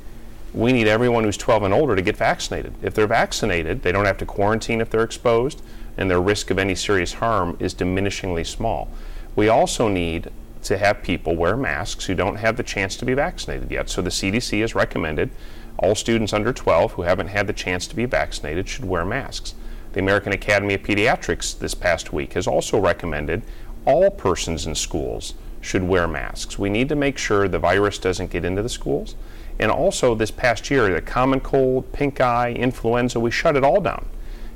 we 0.53 0.71
need 0.71 0.87
everyone 0.87 1.23
who's 1.23 1.35
12 1.35 1.63
and 1.63 1.73
older 1.73 1.95
to 1.95 2.01
get 2.01 2.15
vaccinated. 2.15 2.73
If 2.81 2.93
they're 2.93 3.07
vaccinated, 3.07 3.81
they 3.81 3.91
don't 3.91 4.05
have 4.05 4.17
to 4.19 4.25
quarantine 4.25 4.81
if 4.81 4.89
they're 4.89 5.03
exposed, 5.03 5.61
and 5.97 6.09
their 6.09 6.21
risk 6.21 6.51
of 6.51 6.59
any 6.59 6.75
serious 6.75 7.13
harm 7.13 7.57
is 7.59 7.73
diminishingly 7.73 8.45
small. 8.45 8.87
We 9.35 9.49
also 9.49 9.87
need 9.87 10.31
to 10.63 10.77
have 10.77 11.01
people 11.01 11.35
wear 11.35 11.57
masks 11.57 12.05
who 12.05 12.15
don't 12.15 12.37
have 12.37 12.55
the 12.57 12.63
chance 12.63 12.95
to 12.97 13.05
be 13.05 13.13
vaccinated 13.13 13.71
yet. 13.71 13.89
So 13.89 14.01
the 14.01 14.09
CDC 14.09 14.61
has 14.61 14.75
recommended 14.75 15.31
all 15.79 15.95
students 15.95 16.33
under 16.33 16.53
12 16.53 16.93
who 16.93 17.03
haven't 17.03 17.27
had 17.27 17.47
the 17.47 17.53
chance 17.53 17.87
to 17.87 17.95
be 17.95 18.05
vaccinated 18.05 18.67
should 18.67 18.85
wear 18.85 19.05
masks. 19.05 19.53
The 19.93 19.99
American 19.99 20.33
Academy 20.33 20.73
of 20.73 20.83
Pediatrics 20.83 21.57
this 21.57 21.73
past 21.73 22.13
week 22.13 22.33
has 22.33 22.47
also 22.47 22.79
recommended 22.79 23.43
all 23.85 24.11
persons 24.11 24.67
in 24.67 24.75
schools 24.75 25.33
should 25.61 25.83
wear 25.83 26.07
masks. 26.07 26.59
We 26.59 26.69
need 26.69 26.89
to 26.89 26.95
make 26.95 27.17
sure 27.17 27.47
the 27.47 27.59
virus 27.59 27.97
doesn't 27.97 28.29
get 28.29 28.45
into 28.45 28.61
the 28.61 28.69
schools. 28.69 29.15
And 29.59 29.71
also, 29.71 30.13
this 30.13 30.29
past 30.29 30.69
year, 30.69 30.93
the 30.93 31.01
common 31.01 31.39
cold, 31.39 31.91
pink 31.93 32.21
eye, 32.21 32.51
influenza, 32.51 33.19
we 33.19 33.31
shut 33.31 33.55
it 33.55 33.63
all 33.63 33.81
down. 33.81 34.07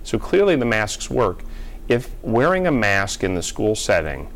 So 0.04 0.20
clearly, 0.20 0.56
the 0.56 0.66
masks 0.66 1.10
work. 1.10 1.44
If 1.88 2.12
wearing 2.22 2.68
a 2.68 2.72
mask 2.72 3.24
in 3.24 3.34
the 3.34 3.42
school 3.42 3.76
setting 3.76 4.30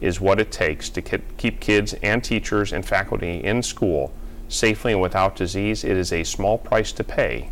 is 0.00 0.20
what 0.20 0.38
it 0.38 0.50
takes 0.50 0.88
to 0.90 1.02
keep 1.02 1.60
kids 1.60 1.94
and 2.02 2.22
teachers 2.22 2.72
and 2.72 2.84
faculty 2.84 3.42
in 3.42 3.62
school 3.62 4.12
safely 4.48 4.92
and 4.92 5.00
without 5.00 5.36
disease, 5.36 5.84
it 5.84 5.96
is 5.96 6.12
a 6.12 6.24
small 6.24 6.58
price 6.58 6.92
to 6.92 7.04
pay 7.04 7.50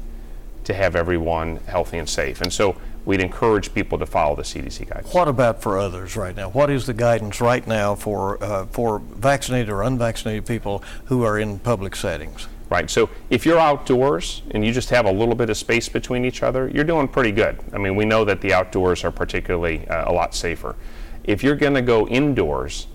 to 0.69 0.75
have 0.75 0.95
everyone 0.95 1.57
healthy 1.67 1.97
and 1.97 2.09
safe. 2.09 2.43
And 2.43 2.53
so 2.53 2.77
we'd 3.07 3.23
encourage 3.23 3.73
people 3.73 3.97
to 3.99 4.05
follow 4.05 4.37
the 4.37 4.43
CDC 4.43 4.87
guidance. 4.87 5.15
What 5.15 5.27
about 5.27 5.63
for 5.63 5.79
others 5.79 6.15
right 6.15 6.37
now? 6.37 6.51
What 6.51 6.69
is 6.69 6.85
the 6.85 6.93
guidance 6.93 7.41
right 7.41 7.67
now 7.67 7.95
for 7.95 8.43
uh, 8.45 8.67
for 8.67 8.99
vaccinated 8.99 9.71
or 9.71 9.83
unvaccinated 9.83 10.45
people 10.47 10.85
who 11.07 11.23
are 11.25 11.39
in 11.39 11.59
public 11.59 11.97
settings? 11.97 12.49
Right. 12.69 12.91
So 12.91 13.09
if 13.31 13.47
you're 13.47 13.59
outdoors 13.59 14.43
and 14.51 14.63
you 14.63 14.71
just 14.73 14.91
have 14.91 15.07
a 15.07 15.11
little 15.11 15.35
bit 15.35 15.49
of 15.49 15.57
space 15.57 15.89
between 15.89 16.27
each 16.27 16.43
other, 16.43 16.69
you're 16.69 16.85
doing 16.85 17.09
pretty 17.09 17.33
good. 17.33 17.59
I 17.73 17.79
mean, 17.79 17.97
we 17.97 18.05
know 18.05 18.27
that 18.27 18.43
the 18.43 18.53
outdoors 18.53 19.05
are 19.05 19.11
particularly 19.11 19.89
uh, 19.89 20.11
a 20.11 20.13
lot 20.13 20.35
safer. 20.35 20.77
If 21.25 21.43
you're 21.43 21.57
going 21.57 21.75
to 21.75 21.83
go 21.83 22.07
indoors, 22.09 22.89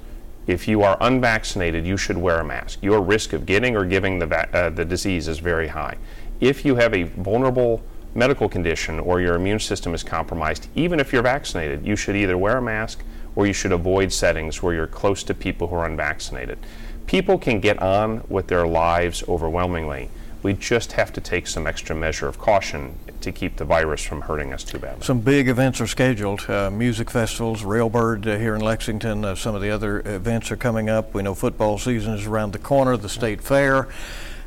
if 0.45 0.67
you 0.67 0.83
are 0.83 0.95
unvaccinated, 1.01 1.88
you 1.88 1.97
should 1.97 2.17
wear 2.17 2.39
a 2.39 2.43
mask. 2.43 2.83
Your 2.83 3.01
risk 3.01 3.33
of 3.33 3.47
getting 3.47 3.75
or 3.75 3.83
giving 3.83 4.19
the, 4.19 4.27
va- 4.27 4.49
uh, 4.53 4.69
the 4.69 4.86
disease 4.86 5.27
is 5.27 5.39
very 5.39 5.69
high. 5.69 5.97
If 6.43 6.65
you 6.65 6.75
have 6.75 6.93
a 6.93 7.03
vulnerable 7.03 7.82
medical 8.13 8.49
condition 8.49 8.99
or 8.99 9.21
your 9.21 9.36
immune 9.36 9.60
system 9.60 9.93
is 9.95 10.03
compromised, 10.03 10.67
even 10.75 10.99
if 10.99 11.13
you're 11.13 11.23
vaccinated, 11.23 11.88
you 11.88 11.95
should 11.95 12.17
either 12.17 12.38
wear 12.38 12.58
a 12.58 12.62
mask 12.62 13.01
or 13.38 13.47
you 13.47 13.53
should 13.53 13.71
avoid 13.71 14.12
settings 14.12 14.62
where 14.62 14.73
you're 14.73 14.86
close 14.86 15.23
to 15.23 15.34
people 15.34 15.67
who 15.69 15.75
are 15.75 15.86
unvaccinated. 15.86 16.60
People 17.08 17.38
can 17.38 17.62
get 17.62 17.82
on 17.82 18.25
with 18.27 18.47
their 18.47 18.67
lives 18.67 19.23
overwhelmingly. 19.29 20.10
We 20.41 20.51
just 20.51 20.91
have 20.91 21.13
to 21.13 21.21
take 21.21 21.47
some 21.47 21.65
extra 21.65 21.95
measure 21.95 22.27
of 22.27 22.39
caution 22.39 22.99
to 23.21 23.32
keep 23.32 23.56
the 23.56 23.63
virus 23.63 24.03
from 24.03 24.19
hurting 24.19 24.51
us 24.51 24.65
too 24.65 24.79
badly. 24.79 25.01
Some 25.01 25.21
big 25.21 25.47
events 25.47 25.79
are 25.79 25.88
scheduled 25.88 26.49
uh, 26.49 26.69
music 26.69 27.10
festivals, 27.10 27.63
Railbird 27.63 28.27
uh, 28.27 28.38
here 28.38 28.53
in 28.53 28.60
Lexington, 28.60 29.23
uh, 29.23 29.36
some 29.36 29.56
of 29.56 29.62
the 29.62 29.69
other 29.69 30.01
events 30.01 30.51
are 30.51 30.58
coming 30.58 30.89
up. 30.89 31.13
We 31.13 31.23
know 31.23 31.36
football 31.36 31.77
season 31.77 32.15
is 32.15 32.25
around 32.25 32.51
the 32.51 32.60
corner, 32.60 32.97
the 32.97 33.08
state 33.08 33.41
fair. 33.41 33.88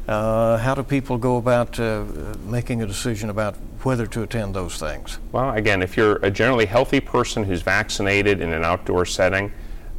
Uh, 0.07 0.57
how 0.59 0.73
do 0.73 0.85
people 0.85 1.19
go 1.19 1.37
about 1.37 1.81
uh, 1.81 2.05
making 2.45 2.81
a 2.81 2.87
decision 2.87 3.29
about 3.29 3.57
whether 3.83 4.07
to 4.07 4.23
attend 4.23 4.55
those 4.55 4.79
things? 4.79 5.19
Well, 5.33 5.51
again, 5.51 5.83
if 5.83 5.97
you're 5.97 6.16
a 6.16 6.31
generally 6.31 6.66
healthy 6.66 7.01
person 7.01 7.42
who's 7.42 7.62
vaccinated 7.62 8.40
in 8.40 8.53
an 8.53 8.64
outdoor 8.64 9.05
setting, 9.05 9.53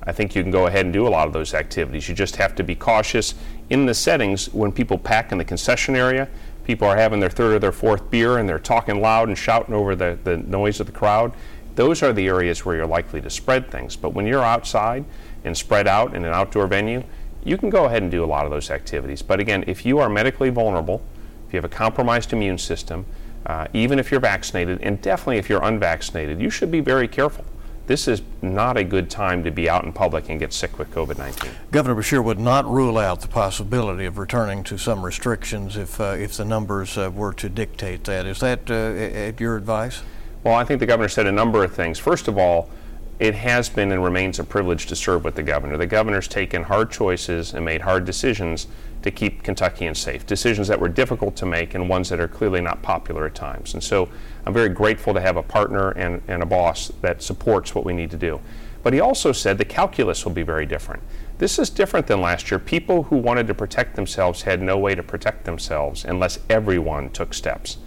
I 0.04 0.14
think 0.14 0.34
you 0.34 0.42
can 0.42 0.52
go 0.52 0.68
ahead 0.68 0.86
and 0.86 0.94
do 0.94 1.06
a 1.06 1.10
lot 1.10 1.28
of 1.28 1.34
those 1.34 1.54
activities. 1.54 2.08
You 2.08 2.16
just 2.16 2.38
have 2.38 2.56
to 2.56 2.64
be 2.64 2.74
cautious 2.74 3.36
in 3.70 3.86
the 3.86 3.94
settings 3.94 4.54
when 4.54 4.72
people 4.72 4.98
pack 4.98 5.34
in 5.34 5.38
the 5.38 5.44
concession 5.44 5.94
area. 5.94 6.30
People 6.64 6.88
are 6.88 6.96
having 6.96 7.20
their 7.20 7.30
third 7.30 7.56
or 7.56 7.60
their 7.60 7.74
fourth 7.74 8.10
beer 8.10 8.38
and 8.38 8.48
they're 8.48 8.60
talking 8.60 9.02
loud 9.02 9.28
and 9.28 9.38
shouting 9.38 9.74
over 9.74 9.94
the, 9.94 10.18
the 10.24 10.38
noise 10.38 10.80
of 10.80 10.86
the 10.86 10.94
crowd. 10.94 11.34
Those 11.76 12.02
are 12.02 12.14
the 12.14 12.28
areas 12.28 12.64
where 12.64 12.78
you're 12.78 12.88
likely 12.88 13.20
to 13.20 13.30
spread 13.30 13.70
things. 13.70 13.98
But 13.98 14.14
when 14.14 14.26
you're 14.26 14.44
outside 14.44 15.04
and 15.44 15.56
spread 15.56 15.86
out 15.86 16.16
in 16.16 16.24
an 16.24 16.34
outdoor 16.34 16.68
venue, 16.68 17.04
you 17.48 17.58
can 17.58 17.70
go 17.70 17.86
ahead 17.86 18.02
and 18.02 18.12
do 18.12 18.24
a 18.24 18.28
lot 18.28 18.46
of 18.46 18.52
those 18.52 18.70
activities. 18.70 19.22
But 19.22 19.40
again, 19.40 19.64
if 19.68 19.86
you 19.86 20.00
are 20.00 20.10
medically 20.10 20.50
vulnerable, 20.50 21.02
if 21.48 21.54
you 21.54 21.58
have 21.58 21.66
a 21.66 21.74
compromised 21.74 22.34
immune 22.34 22.58
system, 22.58 23.06
uh, 23.46 23.68
even 23.74 24.00
if 24.00 24.12
you're 24.12 24.20
vaccinated, 24.20 24.82
and 24.82 25.02
definitely 25.02 25.38
if 25.38 25.48
you're 25.48 25.64
unvaccinated, 25.64 26.42
you 26.42 26.50
should 26.50 26.70
be 26.70 26.82
very 26.82 27.08
careful. 27.08 27.46
This 27.86 28.06
is 28.10 28.22
not 28.42 28.76
a 28.76 28.84
good 28.84 29.10
time 29.10 29.46
to 29.46 29.52
be 29.52 29.70
out 29.70 29.86
in 29.86 29.94
public 29.94 30.28
and 30.28 30.38
get 30.38 30.52
sick 30.52 30.78
with 30.78 30.92
COVID 30.92 31.18
19. 31.18 31.50
Governor 31.72 31.96
Beshear 31.96 32.22
would 32.22 32.38
not 32.38 32.66
rule 32.66 32.98
out 32.98 33.22
the 33.22 33.30
possibility 33.30 34.04
of 34.04 34.18
returning 34.18 34.66
to 34.66 34.78
some 34.78 35.06
restrictions 35.06 35.78
if, 35.78 36.02
uh, 36.02 36.16
if 36.20 36.36
the 36.36 36.44
numbers 36.44 36.98
uh, 36.98 37.10
were 37.16 37.32
to 37.32 37.48
dictate 37.48 38.04
that. 38.04 38.26
Is 38.26 38.42
that 38.42 38.70
uh, 38.70 38.74
at 38.74 39.40
your 39.40 39.56
advice? 39.56 40.02
Well, 40.44 40.56
I 40.56 40.66
think 40.66 40.82
the 40.82 40.86
governor 40.86 41.08
said 41.08 41.28
a 41.28 41.32
number 41.32 41.64
of 41.64 41.74
things. 41.74 41.98
First 41.98 42.28
of 42.28 42.38
all, 42.38 42.70
it 43.20 43.34
has 43.34 43.68
been 43.68 43.92
and 43.92 44.04
remains 44.04 44.38
a 44.38 44.44
privilege 44.44 44.86
to 44.86 44.96
serve 44.96 45.24
with 45.24 45.36
the 45.36 45.44
governor. 45.44 45.76
The 45.78 45.88
governor's 45.88 46.28
taken 46.28 46.64
hard 46.64 46.92
choices 46.92 47.54
and 47.54 47.66
made 47.66 47.82
hard 47.82 48.06
decisions 48.06 48.68
to 49.02 49.10
keep 49.10 49.44
Kentuckians 49.44 49.98
safe, 49.98 50.26
decisions 50.26 50.68
that 50.68 50.80
were 50.80 50.90
difficult 50.90 51.36
to 51.38 51.46
make 51.46 51.74
and 51.74 51.90
ones 51.90 52.10
that 52.10 52.20
are 52.20 52.28
clearly 52.28 52.62
not 52.62 52.82
popular 52.82 53.26
at 53.26 53.36
times. 53.36 53.74
And 53.74 53.84
so 53.84 54.10
I'm 54.46 54.54
very 54.54 54.70
grateful 54.70 55.14
to 55.14 55.22
have 55.22 55.38
a 55.38 55.44
partner 55.44 55.92
and, 55.92 56.22
and 56.28 56.44
a 56.44 56.46
boss 56.46 56.92
that 57.02 57.24
supports 57.24 57.74
what 57.74 57.86
we 57.86 57.94
need 57.94 58.12
to 58.12 58.18
do. 58.18 58.40
But 58.84 58.94
he 58.94 59.00
also 59.00 59.32
said 59.32 59.58
the 59.58 59.66
calculus 59.66 60.24
will 60.24 60.34
be 60.34 60.44
very 60.44 60.66
different. 60.66 61.02
This 61.40 61.60
is 61.60 61.70
different 61.70 62.08
than 62.08 62.22
last 62.22 62.52
year. 62.52 62.60
People 62.60 63.04
who 63.04 63.18
wanted 63.18 63.48
to 63.48 63.54
protect 63.54 63.96
themselves 63.96 64.44
had 64.44 64.62
no 64.62 64.78
way 64.78 64.96
to 64.96 65.04
protect 65.04 65.46
themselves 65.46 66.06
unless 66.06 66.40
everyone 66.50 67.10
took 67.10 67.34
steps. 67.34 67.78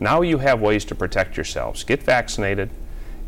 Now 0.00 0.22
you 0.22 0.38
have 0.38 0.60
ways 0.60 0.84
to 0.86 0.94
protect 0.94 1.36
yourselves. 1.36 1.84
Get 1.84 2.02
vaccinated 2.02 2.70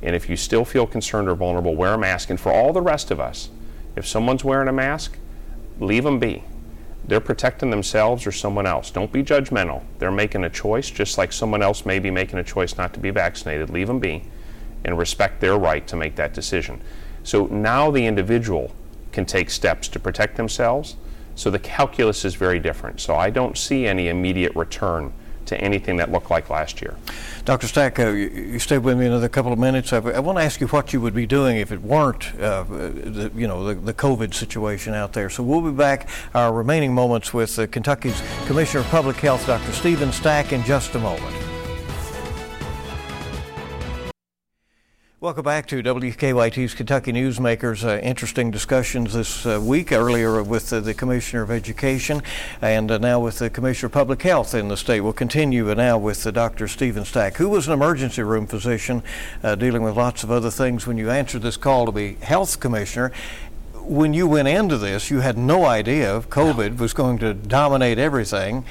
and 0.02 0.16
if 0.16 0.28
you 0.28 0.36
still 0.36 0.64
feel 0.64 0.86
concerned 0.86 1.28
or 1.28 1.34
vulnerable, 1.34 1.74
wear 1.76 1.94
a 1.94 1.98
mask. 1.98 2.30
And 2.30 2.40
for 2.40 2.52
all 2.52 2.72
the 2.72 2.82
rest 2.82 3.10
of 3.10 3.20
us, 3.20 3.50
if 3.94 4.06
someone's 4.06 4.44
wearing 4.44 4.68
a 4.68 4.72
mask, 4.72 5.18
leave 5.78 6.04
them 6.04 6.18
be. 6.18 6.44
They're 7.04 7.20
protecting 7.20 7.70
themselves 7.70 8.26
or 8.26 8.32
someone 8.32 8.66
else. 8.66 8.90
Don't 8.90 9.12
be 9.12 9.22
judgmental. 9.22 9.82
They're 9.98 10.12
making 10.12 10.44
a 10.44 10.50
choice, 10.50 10.90
just 10.90 11.18
like 11.18 11.32
someone 11.32 11.62
else 11.62 11.84
may 11.84 11.98
be 11.98 12.10
making 12.10 12.38
a 12.38 12.44
choice 12.44 12.76
not 12.76 12.92
to 12.94 13.00
be 13.00 13.10
vaccinated. 13.10 13.70
Leave 13.70 13.88
them 13.88 13.98
be 13.98 14.24
and 14.84 14.98
respect 14.98 15.40
their 15.40 15.56
right 15.58 15.86
to 15.88 15.96
make 15.96 16.16
that 16.16 16.32
decision. 16.32 16.80
So 17.22 17.46
now 17.46 17.90
the 17.90 18.06
individual 18.06 18.72
can 19.12 19.26
take 19.26 19.50
steps 19.50 19.88
to 19.88 20.00
protect 20.00 20.36
themselves. 20.36 20.96
So 21.34 21.50
the 21.50 21.58
calculus 21.58 22.24
is 22.24 22.34
very 22.34 22.58
different. 22.58 23.00
So 23.00 23.14
I 23.14 23.30
don't 23.30 23.56
see 23.56 23.86
any 23.86 24.08
immediate 24.08 24.54
return 24.54 25.12
to 25.46 25.60
anything 25.60 25.96
that 25.96 26.10
looked 26.10 26.30
like 26.30 26.50
last 26.50 26.80
year. 26.82 26.96
Dr. 27.44 27.66
Stack, 27.66 27.98
uh, 27.98 28.08
you, 28.08 28.28
you 28.28 28.58
stayed 28.58 28.78
with 28.78 28.98
me 28.98 29.06
another 29.06 29.28
couple 29.28 29.52
of 29.52 29.58
minutes. 29.58 29.92
I, 29.92 29.98
I, 29.98 30.20
want 30.20 30.38
to 30.38 30.44
ask 30.44 30.60
you 30.60 30.68
what 30.68 30.92
you 30.92 31.00
would 31.00 31.14
be 31.14 31.26
doing 31.26 31.56
if 31.56 31.72
it 31.72 31.82
weren't, 31.82 32.34
uh, 32.36 32.62
the, 32.64 33.30
you 33.34 33.48
know, 33.48 33.64
the, 33.64 33.74
the, 33.74 33.94
COVID 33.94 34.32
situation 34.34 34.94
out 34.94 35.12
there. 35.12 35.28
So 35.28 35.42
we'll 35.42 35.60
be 35.60 35.70
back 35.70 36.08
our 36.34 36.52
remaining 36.52 36.94
moments 36.94 37.34
with 37.34 37.58
uh, 37.58 37.66
Kentucky's 37.66 38.22
Commissioner 38.46 38.80
of 38.80 38.86
Public 38.86 39.16
Health, 39.16 39.46
Dr. 39.46 39.72
Steven 39.72 40.12
Stack, 40.12 40.52
in 40.52 40.62
just 40.64 40.94
a 40.94 40.98
moment. 40.98 41.41
Welcome 45.22 45.44
back 45.44 45.68
to 45.68 45.84
WKYT's 45.84 46.74
Kentucky 46.74 47.12
Newsmakers. 47.12 47.84
Uh, 47.84 48.00
interesting 48.00 48.50
discussions 48.50 49.12
this 49.14 49.46
uh, 49.46 49.60
week, 49.62 49.92
earlier 49.92 50.42
with 50.42 50.72
uh, 50.72 50.80
the 50.80 50.94
Commissioner 50.94 51.42
of 51.42 51.50
Education 51.52 52.24
and 52.60 52.90
uh, 52.90 52.98
now 52.98 53.20
with 53.20 53.38
the 53.38 53.48
Commissioner 53.48 53.86
of 53.86 53.92
Public 53.92 54.20
Health 54.22 54.52
in 54.52 54.66
the 54.66 54.76
state. 54.76 55.00
We'll 55.00 55.12
continue 55.12 55.72
now 55.76 55.96
with 55.96 56.24
Dr. 56.34 56.66
Steven 56.66 57.04
Stack, 57.04 57.36
who 57.36 57.48
was 57.48 57.68
an 57.68 57.72
emergency 57.72 58.24
room 58.24 58.48
physician 58.48 59.04
uh, 59.44 59.54
dealing 59.54 59.84
with 59.84 59.96
lots 59.96 60.24
of 60.24 60.32
other 60.32 60.50
things 60.50 60.88
when 60.88 60.98
you 60.98 61.08
answered 61.08 61.42
this 61.42 61.56
call 61.56 61.86
to 61.86 61.92
be 61.92 62.14
Health 62.14 62.58
Commissioner 62.58 63.12
when 63.84 64.14
you 64.14 64.28
went 64.28 64.46
into 64.46 64.78
this, 64.78 65.10
you 65.10 65.20
had 65.20 65.36
no 65.36 65.64
idea 65.64 66.20
COVID 66.20 66.78
was 66.78 66.92
going 66.92 67.18
to 67.18 67.34
dominate 67.34 67.98
everything, 67.98 68.64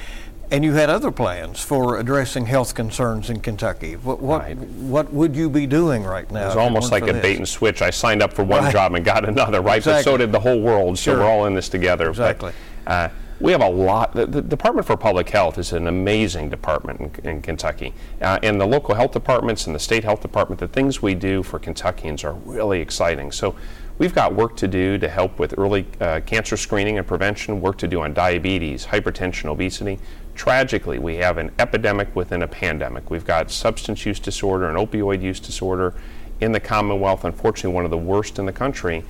and 0.52 0.62
you 0.62 0.74
had 0.74 0.90
other 0.90 1.10
plans 1.10 1.60
for 1.60 1.98
addressing 1.98 2.44
health 2.44 2.74
concerns 2.74 3.30
in 3.30 3.40
Kentucky. 3.40 3.94
What 3.94 4.20
what, 4.20 4.42
Right. 4.42 4.56
what 4.58 5.12
would 5.12 5.34
you 5.34 5.48
be 5.48 5.66
doing 5.66 6.04
right 6.04 6.30
now? 6.30 6.42
It 6.42 6.46
was 6.48 6.56
almost 6.56 6.92
like 6.92 7.08
a 7.08 7.12
this? 7.14 7.22
bait 7.22 7.38
and 7.38 7.48
switch. 7.48 7.80
I 7.80 7.88
signed 7.90 8.22
up 8.22 8.34
for 8.34 8.44
one 8.44 8.64
Right. 8.64 8.72
job 8.72 8.94
and 8.94 9.02
got 9.04 9.26
another, 9.26 9.62
right? 9.62 9.82
But 9.82 10.04
so 10.04 10.16
did 10.18 10.30
the 10.30 10.40
whole 10.40 10.60
world. 10.60 10.98
So 10.98 11.12
Sure. 11.12 11.20
we're 11.20 11.26
all 11.30 11.46
in 11.46 11.54
this 11.54 11.70
together. 11.70 12.04
But, 12.04 12.10
Exactly. 12.10 12.52
uh, 12.86 13.08
we 13.40 13.50
have 13.50 13.62
a 13.62 13.68
lot. 13.68 14.12
The, 14.14 14.26
the 14.26 14.42
Department 14.42 14.86
for 14.86 14.96
Public 14.96 15.30
Health 15.30 15.56
is 15.58 15.72
an 15.72 15.86
amazing 15.88 16.50
department 16.50 17.18
in, 17.24 17.30
in 17.30 17.42
Kentucky, 17.42 17.94
uh, 18.20 18.38
and 18.42 18.60
the 18.60 18.66
local 18.66 18.94
health 18.94 19.12
departments 19.12 19.66
and 19.66 19.74
the 19.74 19.80
state 19.80 20.04
health 20.04 20.20
department. 20.20 20.60
The 20.60 20.68
things 20.68 21.00
we 21.00 21.14
do 21.14 21.42
for 21.42 21.58
Kentuckians 21.58 22.24
are 22.24 22.34
really 22.44 22.80
exciting. 22.80 23.32
So. 23.32 23.54
We've 23.98 24.14
got 24.14 24.34
work 24.34 24.56
to 24.56 24.66
do 24.66 24.96
to 24.98 25.06
help 25.06 25.38
with 25.38 25.54
early 25.58 25.86
uh, 26.00 26.20
cancer 26.26 26.56
screening 26.56 26.96
and 26.98 27.06
prevention, 27.06 27.60
work 27.60 27.76
to 27.78 27.86
do 27.86 28.00
on 28.00 28.14
diabetes, 28.14 28.86
hypertension, 28.86 29.44
obesity. 29.44 29.98
Tragically, 30.34 30.98
we 30.98 31.16
have 31.16 31.38
an 31.38 31.50
epidemic 31.58 32.14
within 32.16 32.42
a 32.42 32.48
pandemic. 32.48 33.10
We've 33.10 33.24
got 33.24 33.50
substance 33.50 34.06
use 34.06 34.18
disorder 34.18 34.68
and 34.68 34.76
opioid 34.76 35.22
use 35.22 35.40
disorder 35.40 35.94
in 36.40 36.52
the 36.52 36.60
Commonwealth, 36.60 37.24
unfortunately, 37.24 37.74
one 37.74 37.84
of 37.84 37.90
the 37.90 37.98
worst 37.98 38.38
in 38.38 38.46
the 38.46 38.52
country. 38.52 39.04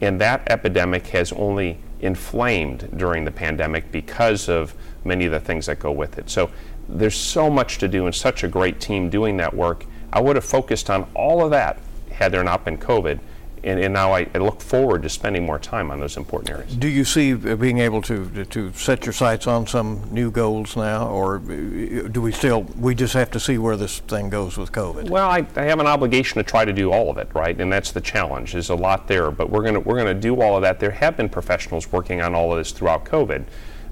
And 0.00 0.20
that 0.20 0.42
epidemic 0.50 1.06
has 1.08 1.32
only 1.32 1.78
inflamed 2.00 2.90
during 2.96 3.24
the 3.24 3.30
pandemic 3.30 3.92
because 3.92 4.48
of 4.48 4.74
many 5.04 5.24
of 5.26 5.30
the 5.30 5.40
things 5.40 5.66
that 5.66 5.78
go 5.78 5.92
with 5.92 6.18
it. 6.18 6.28
So 6.28 6.50
there's 6.88 7.14
so 7.14 7.48
much 7.48 7.78
to 7.78 7.88
do 7.88 8.06
and 8.06 8.14
such 8.14 8.42
a 8.42 8.48
great 8.48 8.80
team 8.80 9.08
doing 9.08 9.36
that 9.36 9.54
work. 9.54 9.86
I 10.12 10.20
would 10.20 10.36
have 10.36 10.44
focused 10.44 10.90
on 10.90 11.06
all 11.14 11.44
of 11.44 11.50
that 11.52 11.78
had 12.10 12.32
there 12.32 12.42
not 12.42 12.64
been 12.64 12.78
COVID. 12.78 13.20
And, 13.64 13.78
and 13.78 13.94
now 13.94 14.12
I, 14.12 14.26
I 14.34 14.38
look 14.38 14.60
forward 14.60 15.04
to 15.04 15.08
spending 15.08 15.46
more 15.46 15.58
time 15.58 15.92
on 15.92 16.00
those 16.00 16.16
important 16.16 16.50
areas. 16.50 16.74
Do 16.74 16.88
you 16.88 17.04
see 17.04 17.32
uh, 17.32 17.54
being 17.54 17.78
able 17.78 18.02
to 18.02 18.44
to 18.46 18.72
set 18.72 19.06
your 19.06 19.12
sights 19.12 19.46
on 19.46 19.66
some 19.68 20.02
new 20.10 20.32
goals 20.32 20.76
now, 20.76 21.08
or 21.08 21.36
uh, 21.36 22.08
do 22.08 22.20
we 22.20 22.32
still 22.32 22.62
we 22.76 22.94
just 22.96 23.14
have 23.14 23.30
to 23.30 23.40
see 23.40 23.58
where 23.58 23.76
this 23.76 24.00
thing 24.00 24.30
goes 24.30 24.58
with 24.58 24.72
COVID? 24.72 25.10
Well, 25.10 25.28
I, 25.28 25.46
I 25.54 25.62
have 25.62 25.78
an 25.78 25.86
obligation 25.86 26.38
to 26.38 26.42
try 26.42 26.64
to 26.64 26.72
do 26.72 26.90
all 26.90 27.08
of 27.08 27.18
it, 27.18 27.28
right? 27.34 27.58
And 27.60 27.72
that's 27.72 27.92
the 27.92 28.00
challenge. 28.00 28.52
There's 28.52 28.70
a 28.70 28.74
lot 28.74 29.06
there, 29.06 29.30
but 29.30 29.48
we're 29.48 29.62
gonna 29.62 29.80
we're 29.80 29.98
gonna 29.98 30.12
do 30.14 30.40
all 30.40 30.56
of 30.56 30.62
that. 30.62 30.80
There 30.80 30.90
have 30.90 31.16
been 31.16 31.28
professionals 31.28 31.92
working 31.92 32.20
on 32.20 32.34
all 32.34 32.52
of 32.52 32.58
this 32.58 32.72
throughout 32.72 33.04
COVID, 33.04 33.44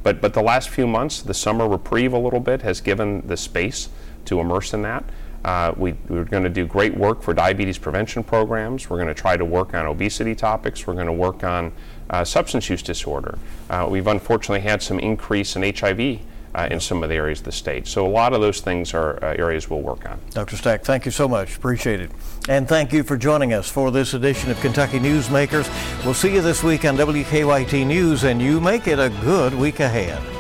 but 0.02 0.20
but 0.20 0.34
the 0.34 0.42
last 0.42 0.68
few 0.68 0.88
months, 0.88 1.22
the 1.22 1.34
summer 1.34 1.68
reprieve 1.68 2.12
a 2.12 2.18
little 2.18 2.40
bit 2.40 2.62
has 2.62 2.80
given 2.80 3.24
the 3.26 3.36
space 3.36 3.88
to 4.24 4.40
immerse 4.40 4.74
in 4.74 4.82
that. 4.82 5.04
Uh, 5.44 5.72
we, 5.76 5.94
we're 6.08 6.24
going 6.24 6.42
to 6.42 6.50
do 6.50 6.66
great 6.66 6.96
work 6.96 7.22
for 7.22 7.32
diabetes 7.32 7.78
prevention 7.78 8.22
programs. 8.22 8.90
We're 8.90 8.98
going 8.98 9.08
to 9.08 9.14
try 9.14 9.36
to 9.36 9.44
work 9.44 9.74
on 9.74 9.86
obesity 9.86 10.34
topics. 10.34 10.86
We're 10.86 10.94
going 10.94 11.06
to 11.06 11.12
work 11.12 11.44
on 11.44 11.72
uh, 12.10 12.24
substance 12.24 12.68
use 12.68 12.82
disorder. 12.82 13.38
Uh, 13.68 13.86
we've 13.88 14.06
unfortunately 14.06 14.60
had 14.60 14.82
some 14.82 14.98
increase 14.98 15.56
in 15.56 15.62
HIV 15.62 16.20
uh, 16.54 16.68
in 16.70 16.80
some 16.80 17.02
of 17.02 17.08
the 17.08 17.14
areas 17.14 17.38
of 17.38 17.44
the 17.46 17.52
state. 17.52 17.86
So 17.86 18.06
a 18.06 18.08
lot 18.08 18.32
of 18.32 18.40
those 18.40 18.60
things 18.60 18.92
are 18.92 19.22
uh, 19.24 19.34
areas 19.34 19.70
we'll 19.70 19.82
work 19.82 20.08
on. 20.08 20.20
Dr. 20.30 20.56
Stack, 20.56 20.82
thank 20.82 21.04
you 21.04 21.12
so 21.12 21.28
much. 21.28 21.56
Appreciate 21.56 22.00
it. 22.00 22.10
And 22.48 22.68
thank 22.68 22.92
you 22.92 23.02
for 23.02 23.16
joining 23.16 23.52
us 23.52 23.70
for 23.70 23.90
this 23.90 24.14
edition 24.14 24.50
of 24.50 24.60
Kentucky 24.60 24.98
Newsmakers. 24.98 25.68
We'll 26.04 26.14
see 26.14 26.34
you 26.34 26.42
this 26.42 26.62
week 26.62 26.84
on 26.84 26.96
WKYT 26.96 27.86
News, 27.86 28.24
and 28.24 28.42
you 28.42 28.60
make 28.60 28.88
it 28.88 28.98
a 28.98 29.10
good 29.22 29.54
week 29.54 29.80
ahead. 29.80 30.39